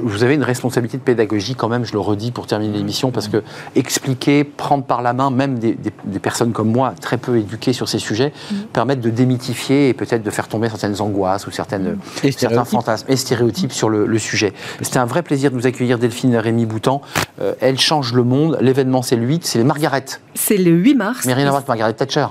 [0.02, 3.28] vous avez une responsabilité de pédagogie quand même, je le redis pour terminer l'émission, parce
[3.28, 3.42] que
[3.74, 5.76] expliquer, prendre par la main, même des,
[6.20, 8.54] personnes comme moi, très peu éduquées sur ces sujets, mm.
[8.72, 11.98] permettent de démythifier et peut-être de faire tomber certaines angoisses ou certaines,
[12.36, 14.52] certains fantasmes et stéréotypes sur le, sujet.
[14.82, 17.00] C'était un vrai plaisir de nous accueillir Delphine Rémy Boutan.
[17.40, 18.58] Euh, elle change le monde.
[18.60, 20.04] L'événement, c'est le 8, c'est les Margaret.
[20.34, 21.24] C'est le 8 mars.
[21.26, 22.26] Mais rien à voir avec Margaret Thatcher.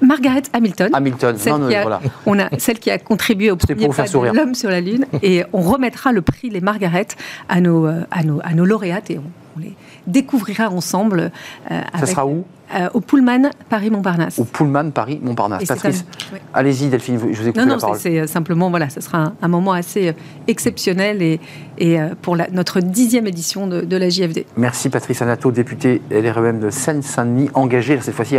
[0.00, 0.90] Margaret Hamilton.
[0.92, 2.00] Hamilton, non, non, voilà.
[2.26, 5.06] On a celle qui a contribué au premier pas de l'homme sur la Lune.
[5.22, 7.06] Et on remettra le prix Les Margaret
[7.48, 9.72] à nos, euh, à nos, à nos lauréates et on, les
[10.08, 11.30] découvrira ensemble.
[11.70, 12.44] Euh, Ça sera où?
[12.92, 14.38] Au Pullman Paris-Montparnasse.
[14.38, 15.64] Au Pullman Paris-Montparnasse.
[15.64, 16.04] Patrice,
[16.52, 20.14] allez-y Delphine, je vous écoute non, non, c'est simplement, voilà, ce sera un, moment assez
[20.48, 21.40] exceptionnel et,
[21.78, 24.46] et pour la, notre dixième édition de, de, la JFD.
[24.56, 28.36] Merci Patrice Anato, député LREM de Seine-Saint-Denis, engagé cette fois-ci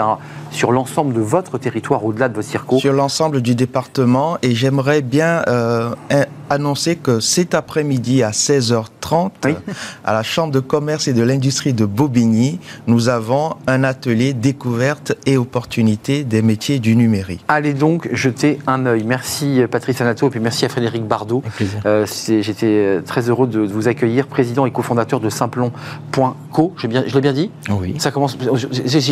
[0.51, 2.79] sur l'ensemble de votre territoire, au-delà de vos circos.
[2.79, 5.43] Sur l'ensemble du département, et j'aimerais bien
[6.49, 9.31] annoncer que cet après-midi à 16h30,
[10.03, 15.13] à la Chambre de commerce et de l'industrie de Bobigny, nous avons un atelier découverte
[15.25, 17.43] et opportunité des métiers du numérique.
[17.47, 19.03] Allez donc jeter un œil.
[19.03, 21.43] Merci Patrice Anato et puis merci à Frédéric Bardot.
[21.85, 26.73] Euh, J'étais euh, très heureux de vous accueillir, président et cofondateur de Simplon.co.
[26.77, 27.51] Je l'ai bien dit?
[27.69, 27.95] Oui.
[27.97, 28.37] Ça commence.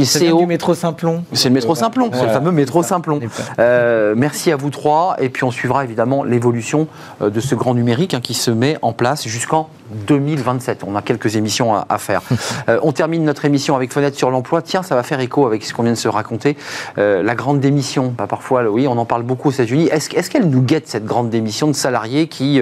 [0.04, 1.24] C'est du métro Simplon.
[1.34, 3.20] C'est le métro Simplon, c'est le fameux métro Simplon.
[3.60, 6.88] Euh, merci à vous trois et puis on suivra évidemment l'évolution
[7.22, 10.84] euh, de ce grand numérique hein, qui se met en place jusqu'en 2027.
[10.86, 12.22] On a quelques émissions à, faire.
[12.70, 14.62] Euh, on termine notre émission avec Fenêtre sur l'emploi.
[14.62, 16.56] Tiens, ça va faire écho avec ce qu'on vient de se raconter.
[16.98, 19.90] Euh, la grande démission, bah, parfois, oui, on en parle beaucoup aux États-Unis.
[19.92, 22.62] Est-ce qu'elle nous guette cette grande démission de salariés qui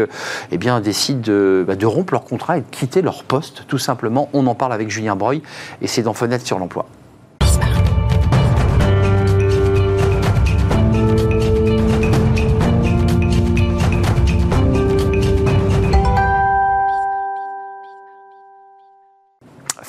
[0.51, 3.77] eh bien, décident de, bah, de, rompre leur contrat et de quitter leur poste, tout
[3.77, 4.29] simplement?
[4.33, 5.43] On en parle avec Julien Breuil
[5.81, 6.85] et c'est dans Fenêtre sur l'emploi.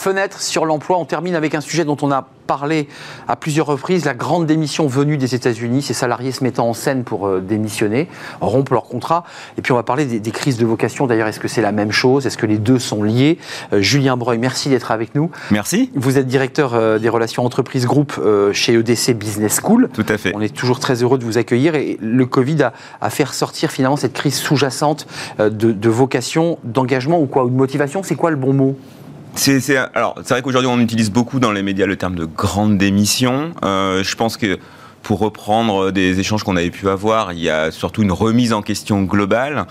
[0.03, 2.89] Fenêtre sur l'emploi, on termine avec un sujet dont on a parlé
[3.29, 7.05] à plusieurs reprises, la grande démission venue des États-Unis, ces salariés se mettant en scène
[7.05, 8.09] pour euh, démissionner,
[8.41, 9.23] rompre leur contrat.
[9.59, 11.07] Et puis on va parler des, crises de vocation.
[11.07, 12.27] D'ailleurs, est-ce que c'est la même chose?
[12.27, 13.39] Est-ce que les deux sont liés?
[13.73, 15.31] Euh, Julien Breuil, merci d'être avec nous.
[15.53, 15.93] Merci.
[15.95, 18.21] Vous êtes directeur euh, des relations entreprises groupe
[18.53, 19.89] chez EDC Business School.
[19.95, 20.33] Tout à fait.
[20.35, 21.77] On est toujours très heureux de vous accueillir.
[21.77, 25.07] Et le Covid a, a fait ressortir finalement cette crise sous-jacente
[25.39, 28.03] de, de vocation, d'engagement ou quoi Ou de motivation?
[28.03, 28.77] C'est quoi le bon mot?
[29.35, 32.79] C'est, alors, c'est vrai qu'aujourd'hui, on utilise beaucoup dans les médias le terme de grande
[32.79, 33.53] démission.
[33.65, 34.59] Euh, je pense que
[35.03, 38.63] pour reprendre des échanges qu'on avait pu avoir, il y a surtout une remise en
[38.63, 39.67] question globale,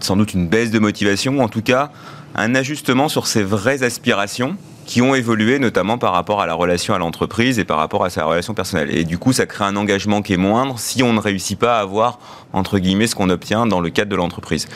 [0.00, 1.90] sans doute une baisse de motivation, en tout cas
[2.34, 6.94] un ajustement sur ses vraies aspirations qui ont évolué notamment par rapport à la relation
[6.94, 8.96] à l'entreprise et par rapport à sa relation personnelle.
[8.96, 11.78] Et du coup, ça crée un engagement qui est moindre si on ne réussit pas
[11.78, 12.18] à avoir,
[12.52, 14.66] entre guillemets, ce qu'on obtient dans le cadre de l'entreprise.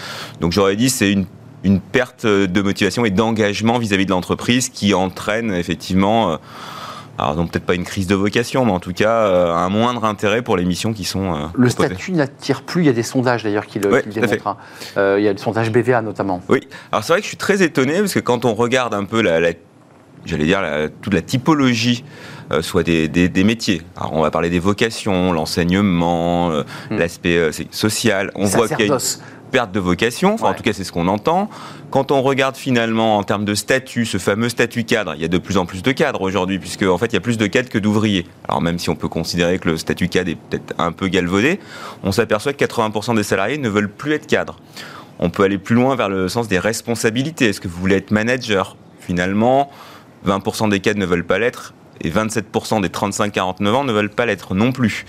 [0.41, 1.25] Donc j'aurais dit, c'est une
[1.65, 6.37] une perte de motivation et d'engagement vis-à-vis de l'entreprise qui entraîne effectivement, euh,
[7.19, 10.05] alors non peut-être pas une crise de vocation, mais en tout cas euh, un moindre
[10.05, 11.35] intérêt pour les missions qui sont.
[11.35, 12.83] Euh, le statut n'attire plus.
[12.83, 14.47] Il y a des sondages d'ailleurs qui le, démontrent.
[14.47, 14.57] Hein.
[15.19, 16.43] il y a le sondage BVA notamment.
[16.49, 16.61] Oui.
[16.91, 19.23] Alors c'est vrai que je suis très étonné parce que quand on regarde un peu
[19.23, 19.53] la,
[20.25, 20.61] j'allais dire
[21.01, 22.05] toute la typologie
[22.61, 23.81] soit des, des, métiers.
[23.97, 26.97] Alors on va parler des vocations, l'enseignement, hmm.
[26.99, 28.31] l'aspect social.
[28.35, 29.01] On voit qu'il y a une
[29.53, 31.49] perte de vocation, enfin en tout cas c'est ce qu'on entend.
[31.91, 35.29] Quand on regarde finalement en termes de statut, ce fameux statut cadre, il y a
[35.29, 37.47] de plus en plus de cadres aujourd'hui, puisque en fait il y a plus de
[37.47, 38.27] cadres que d'ouvriers.
[38.49, 41.61] Alors même si on peut considérer que le statut cadre est peut-être un peu galvaudé,
[42.03, 44.59] on s'aperçoit que 80% des salariés ne veulent plus être cadres.
[45.19, 47.51] On peut aller plus loin vers le sens des responsabilités.
[47.51, 48.77] Est-ce que vous voulez être manager?
[48.99, 49.71] Finalement,
[50.27, 54.27] 20% des cadres ne veulent pas l'être et 27% des 35-49 ans ne veulent pas
[54.27, 55.05] l'être non plus.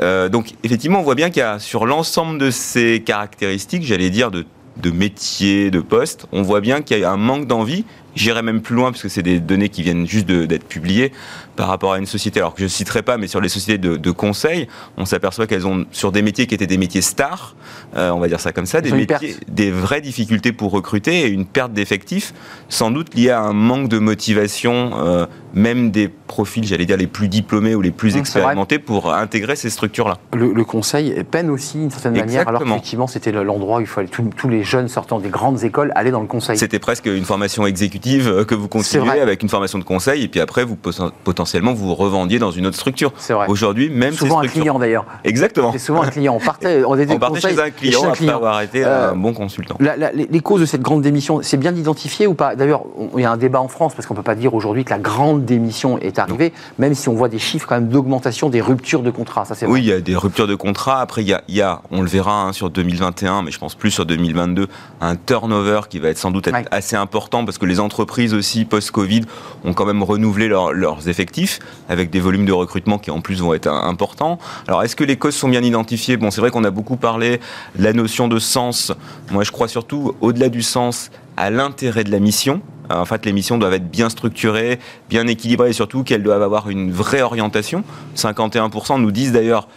[0.00, 4.10] Euh, donc effectivement, on voit bien qu'il y a sur l'ensemble de ces caractéristiques, j'allais
[4.10, 4.46] dire de,
[4.78, 7.84] de métiers, de postes, on voit bien qu'il y a un manque d'envie.
[8.14, 11.12] J'irai même plus loin parce que c'est des données qui viennent juste d'être publiées
[11.56, 13.78] par rapport à une société, alors que je ne citerai pas, mais sur les sociétés
[13.78, 17.54] de, conseil, on s'aperçoit qu'elles ont, sur des métiers qui étaient des métiers stars,
[17.96, 21.28] euh, on va dire ça comme ça, des, métiers, des vraies difficultés pour recruter et
[21.28, 22.32] une perte d'effectifs,
[22.68, 27.06] sans doute liée à un manque de motivation, euh, même des profils, j'allais dire, les
[27.06, 30.18] plus diplômés ou les plus expérimentés pour intégrer ces structures-là.
[30.32, 34.48] Le, conseil peine aussi, d'une certaine manière, alors qu'effectivement, c'était l'endroit où il fallait tous
[34.48, 36.56] les jeunes sortant des grandes écoles aller dans le conseil.
[36.56, 40.28] C'était presque une formation exécutive euh, que vous continuez avec une formation de conseil, et
[40.28, 43.12] puis après, vous potentiellement vous revendiez dans une autre structure.
[43.16, 43.46] C'est vrai.
[43.48, 45.06] Aujourd'hui, même souvent un client d'ailleurs.
[45.24, 45.72] Exactement.
[45.72, 46.36] C'est souvent un client.
[46.40, 49.32] On partait, on, était on partait chez un client après avoir été euh, un bon
[49.32, 49.76] consultant.
[49.80, 52.56] les, causes de cette grande démission, c'est bien identifié ou pas?
[52.56, 52.82] D'ailleurs,
[53.16, 54.98] il y a un débat en France parce qu'on peut pas dire aujourd'hui que la
[54.98, 59.02] grande démission est arrivée, même si on voit des chiffres quand même d'augmentation des ruptures
[59.02, 59.44] de contrat.
[59.44, 61.00] Ça, c'est oui, il y a des ruptures de contrat.
[61.00, 63.58] Après, il y a, il y a on le verra hein, sur 2021, mais je
[63.58, 64.66] pense plus sur 2022,
[65.00, 68.64] un turnover qui va être sans doute être assez important parce que les entreprises aussi
[68.64, 69.22] post-Covid
[69.64, 73.54] ont quand même renouvelé leurs effectifs avec des volumes de recrutement qui en plus vont
[73.54, 74.38] être importants.
[74.68, 76.16] Alors est-ce que les causes sont bien identifiées?
[76.16, 77.40] Bon, c'est vrai qu'on a beaucoup parlé
[77.76, 78.92] de la notion de sens.
[79.30, 82.60] Moi, je crois surtout, au-delà du sens, à l'intérêt de la mission.
[82.90, 84.78] En fait, les missions doivent être bien structurées,
[85.08, 87.84] bien équilibrées et surtout qu'elles doivent avoir une vraie orientation.
[88.16, 89.68] 51% nous disent d'ailleurs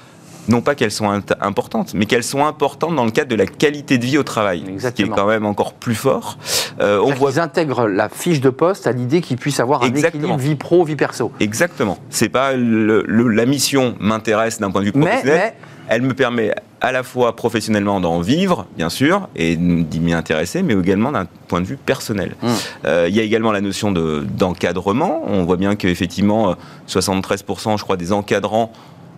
[0.47, 1.09] non pas qu'elles sont
[1.41, 4.63] importantes, mais qu'elles sont importantes dans le cadre de la qualité de vie au travail,
[4.79, 6.37] ce qui est quand même encore plus fort.
[6.79, 7.31] Euh, on voit...
[7.31, 10.83] Ils intègrent la fiche de poste à l'idée qu'ils puissent avoir un équilibre vie pro,
[10.83, 11.31] vie perso.
[11.39, 11.97] Exactement.
[12.09, 15.53] C'est pas la mission m'intéresse d'un point de vue professionnel.
[15.87, 20.63] Elle me permet à la fois professionnellement d'en vivre, bien sûr, et d'y m'y intéresser,
[20.63, 22.35] mais également d'un point de vue personnel.
[22.41, 22.47] Mmh.
[22.85, 25.21] Euh, il y a également la notion d'encadrement.
[25.27, 26.55] On voit bien qu'effectivement,
[26.87, 28.71] 73%, je crois, des encadrants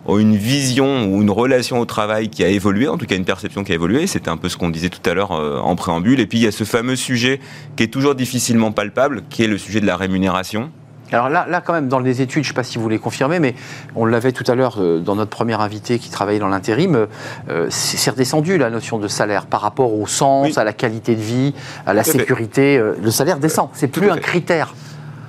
[0.08, 3.26] ont une vision ou une relation au travail qui a évolué, en tout cas une
[3.26, 4.06] perception qui a évolué.
[4.06, 6.18] C'était un peu ce qu'on disait tout à l'heure euh, en préambule.
[6.18, 7.40] Et puis il y a ce fameux sujet
[7.76, 10.70] qui est toujours difficilement palpable, qui est le sujet de la rémunération.
[11.10, 12.98] Alors là, là, quand même, dans les études, je ne sais pas si vous les
[12.98, 13.54] confirmez, mais
[13.96, 17.06] on l'avait tout à l'heure euh, dans notre premier invité qui travaillait dans l'intérim,
[17.48, 21.20] euh, c'est redescendu la notion de salaire par rapport au sens, à la qualité de
[21.20, 21.54] vie,
[21.86, 22.78] à la sécurité.
[22.78, 24.74] le salaire descend, c'est plus un critère.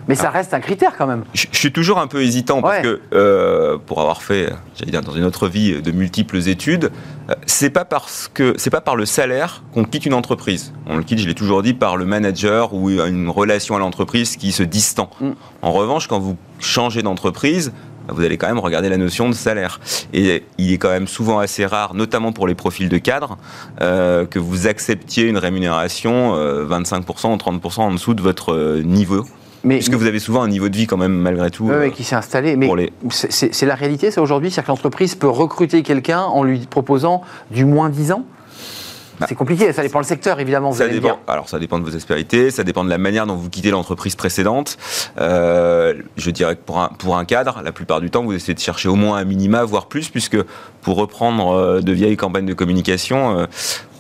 [0.10, 0.38] Mais ça ah.
[0.38, 1.24] reste un critère quand même.
[1.34, 5.14] Je, suis toujours un peu hésitant parce que euh, pour avoir fait, j'allais dire dans
[5.14, 6.92] une autre vie, de multiples études,
[7.30, 10.74] euh, c'est pas parce que c'est pas par le salaire qu'on quitte une entreprise.
[10.88, 14.36] On le quitte, je l'ai toujours dit, par le manager ou une relation à l'entreprise
[14.36, 15.12] qui se distend.
[15.22, 15.30] Mm.
[15.62, 17.72] En revanche, quand vous changez d'entreprise,
[18.08, 19.80] vous allez quand même regarder la notion de salaire.
[20.12, 23.38] Et il est quand même souvent assez rare, notamment pour les profils de cadre,
[23.82, 29.24] euh, que vous acceptiez une rémunération 25% ou 30% en dessous de votre niveau
[29.64, 31.66] mais, Puisque vous avez souvent un niveau de vie quand même malgré tout.
[31.66, 32.56] Oui, euh, qui s'est installé.
[32.56, 32.70] Mais
[33.10, 37.66] c'est la réalité, ça aujourd'hui C'est-à-dire que l'entreprise peut recruter quelqu'un en lui proposant du
[37.66, 38.26] moins 10 ans?
[39.20, 40.70] Bah, c'est compliqué, ça dépend le secteur évidemment.
[40.70, 41.20] Vous ça dépend.
[41.28, 44.16] Alors ça dépend de vos aspérités, ça dépend de la manière dont vous quittez l'entreprise
[44.16, 44.78] précédente.
[45.20, 48.54] Euh, je dirais que pour un, pour un cadre, la plupart du temps, vous essayez
[48.54, 50.38] de chercher au moins un minima, voire plus, puisque
[50.82, 53.46] pour reprendre euh, de vieilles campagnes de communication,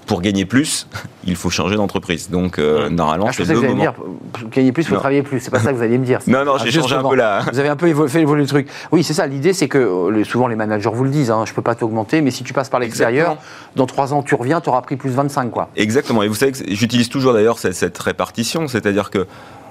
[0.09, 0.87] pour gagner plus,
[1.23, 2.31] il faut changer d'entreprise.
[2.31, 3.75] Donc, euh, normalement, ah, c'est le moment.
[3.75, 5.39] Dire, pour gagner plus, il faut travailler plus.
[5.39, 6.17] C'est pas ça que vous alliez me dire.
[6.27, 7.43] Non, non, j'ai changé un peu là.
[7.51, 8.67] Vous avez un peu fait évoluer le truc.
[8.91, 9.27] Oui, c'est ça.
[9.27, 11.29] L'idée, c'est que euh, souvent les managers vous le disent.
[11.29, 13.37] Hein, je peux pas t'augmenter, mais si tu passes par l'extérieur,
[13.75, 15.69] dans trois ans, tu reviens, tu auras pris plus 25, quoi.
[15.75, 16.23] Exactement.
[16.23, 19.27] Et vous savez que j'utilise toujours d'ailleurs cette, cette répartition, c'est-à-dire que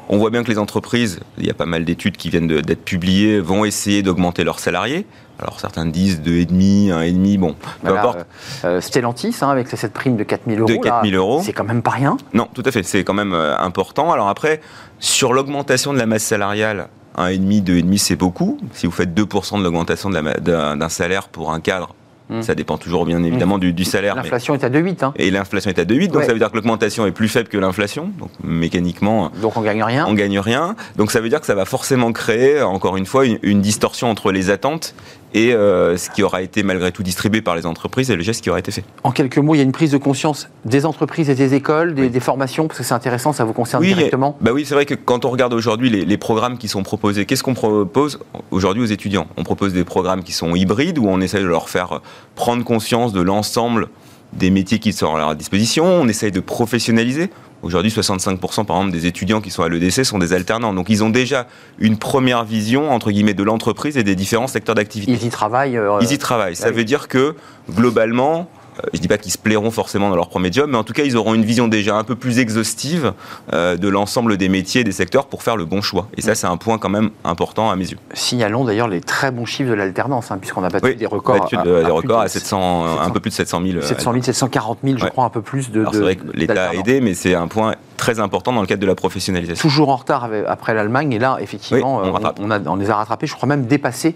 [0.08, 2.84] on voit bien que les entreprises, il y a pas mal d'études qui viennent d'être
[2.84, 5.04] publiées, vont essayer d'augmenter leurs salariés.
[5.40, 8.26] Alors certains disent 2,5, 1,5, bon, peu importe.
[8.64, 11.40] Euh, Stellantis, hein, avec cette prime de 4000 euros, de 4000 euros.
[11.44, 12.16] c'est quand même pas rien.
[12.34, 14.12] Non, tout à fait, c'est quand même euh, important.
[14.12, 14.60] Alors après,
[14.98, 18.58] sur l'augmentation de la masse salariale, 1,5, 2,5, c'est beaucoup.
[18.72, 21.94] Si vous faites 2% de l'augmentation d'un salaire pour un cadre,
[22.28, 22.42] Hmm.
[22.42, 23.72] Ça dépend toujours bien évidemment hmm.
[23.72, 24.14] du, salaire.
[24.14, 25.04] L'inflation est à 2,8.
[25.04, 25.12] Hein.
[25.16, 27.56] Et l'inflation est à 2,8, donc ça veut dire que l'augmentation est plus faible que
[27.56, 28.10] l'inflation.
[28.18, 29.30] Donc mécaniquement.
[29.40, 30.06] Donc on gagne rien.
[30.06, 30.76] On gagne rien.
[30.96, 34.30] Donc ça veut dire que ça va forcément créer, encore une fois, une distorsion entre
[34.30, 34.94] les attentes
[35.34, 38.42] et euh, ce qui aura été malgré tout distribué par les entreprises et le geste
[38.42, 38.84] qui aura été fait.
[39.04, 41.94] En quelques mots, il y a une prise de conscience des entreprises et des écoles,
[41.94, 44.94] des, formations, parce que c'est intéressant, ça vous concerne directement bah Oui, c'est vrai que
[44.94, 48.18] quand on regarde aujourd'hui les, programmes qui sont proposés, qu'est-ce qu'on propose
[48.50, 49.28] aujourd'hui aux étudiants?
[49.36, 52.00] On propose des programmes qui sont hybrides, où on essaie de leur faire
[52.34, 53.88] prendre conscience de l'ensemble
[54.32, 57.30] des métiers qui sont à leur disposition, on essaye de professionnaliser.
[57.62, 60.72] Aujourd'hui, 65% par exemple des étudiants qui sont à l'EDC sont des alternants.
[60.72, 61.46] Donc ils ont déjà
[61.78, 65.12] une première vision entre guillemets de l'entreprise et des différents secteurs d'activité.
[65.12, 65.76] Ils y travaillent.
[65.76, 66.56] Euh, ils y travaillent.
[66.56, 67.34] Ça veut dire que
[67.70, 68.48] globalement,
[68.92, 71.04] je dis pas qu'ils se plairont forcément dans leur premier job, mais en tout cas,
[71.04, 73.12] ils auront une vision déjà un peu plus exhaustive
[73.52, 76.08] euh, de l'ensemble des métiers et des secteurs pour faire le bon choix.
[76.16, 77.98] Et ça, c'est un point quand même important à mes yeux.
[78.14, 81.40] Signalons d'ailleurs les très bons chiffres de l'alternance, hein, puisqu'on a battu des records.
[81.40, 83.82] Battu des records à 700, un peu plus de 700 000.
[83.82, 85.84] 700 000, 740 000, je crois, un peu plus de.
[85.92, 88.80] c'est vrai que l'État a aidé, mais c'est un point très important dans le cadre
[88.80, 89.60] de la professionnalisation.
[89.60, 93.34] Toujours en retard après l'Allemagne, et là, effectivement, on, euh, on, les a rattrapés, je
[93.34, 94.14] crois même dépassés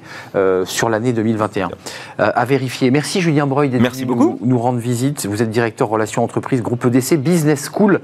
[0.64, 1.68] sur l'année 2021.
[2.18, 2.90] à vérifier.
[2.90, 5.26] Merci Julien Breuil d'être venu nous, nous rendre visite.
[5.26, 8.00] Vous êtes directeur relations entreprises groupe EDC Business School.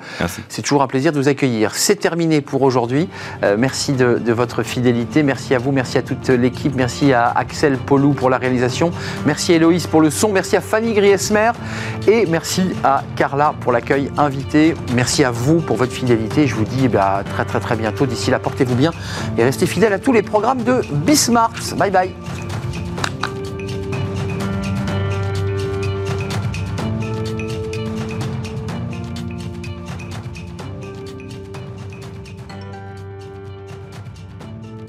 [0.48, 1.74] C'est toujours un plaisir de vous accueillir.
[1.74, 3.08] C'est terminé pour aujourd'hui.
[3.42, 5.22] Euh, merci de, votre fidélité.
[5.22, 5.72] Merci à vous.
[5.72, 6.74] Merci à toute l'équipe.
[6.76, 8.90] Merci à Axel Polou pour la réalisation.
[9.26, 10.32] Merci à Héloïse pour le son.
[10.32, 11.52] Merci à Fanny Griesmer.
[12.06, 14.74] Et merci à Carla pour l'accueil invité.
[14.94, 16.46] Merci à vous pour votre fidélité.
[16.46, 18.06] Je vous dis ben, très très très bientôt.
[18.06, 18.90] D'ici là, portez-vous bien
[19.36, 21.54] et restez fidèles à tous les programmes de Bismarck.
[21.76, 22.10] Bye bye.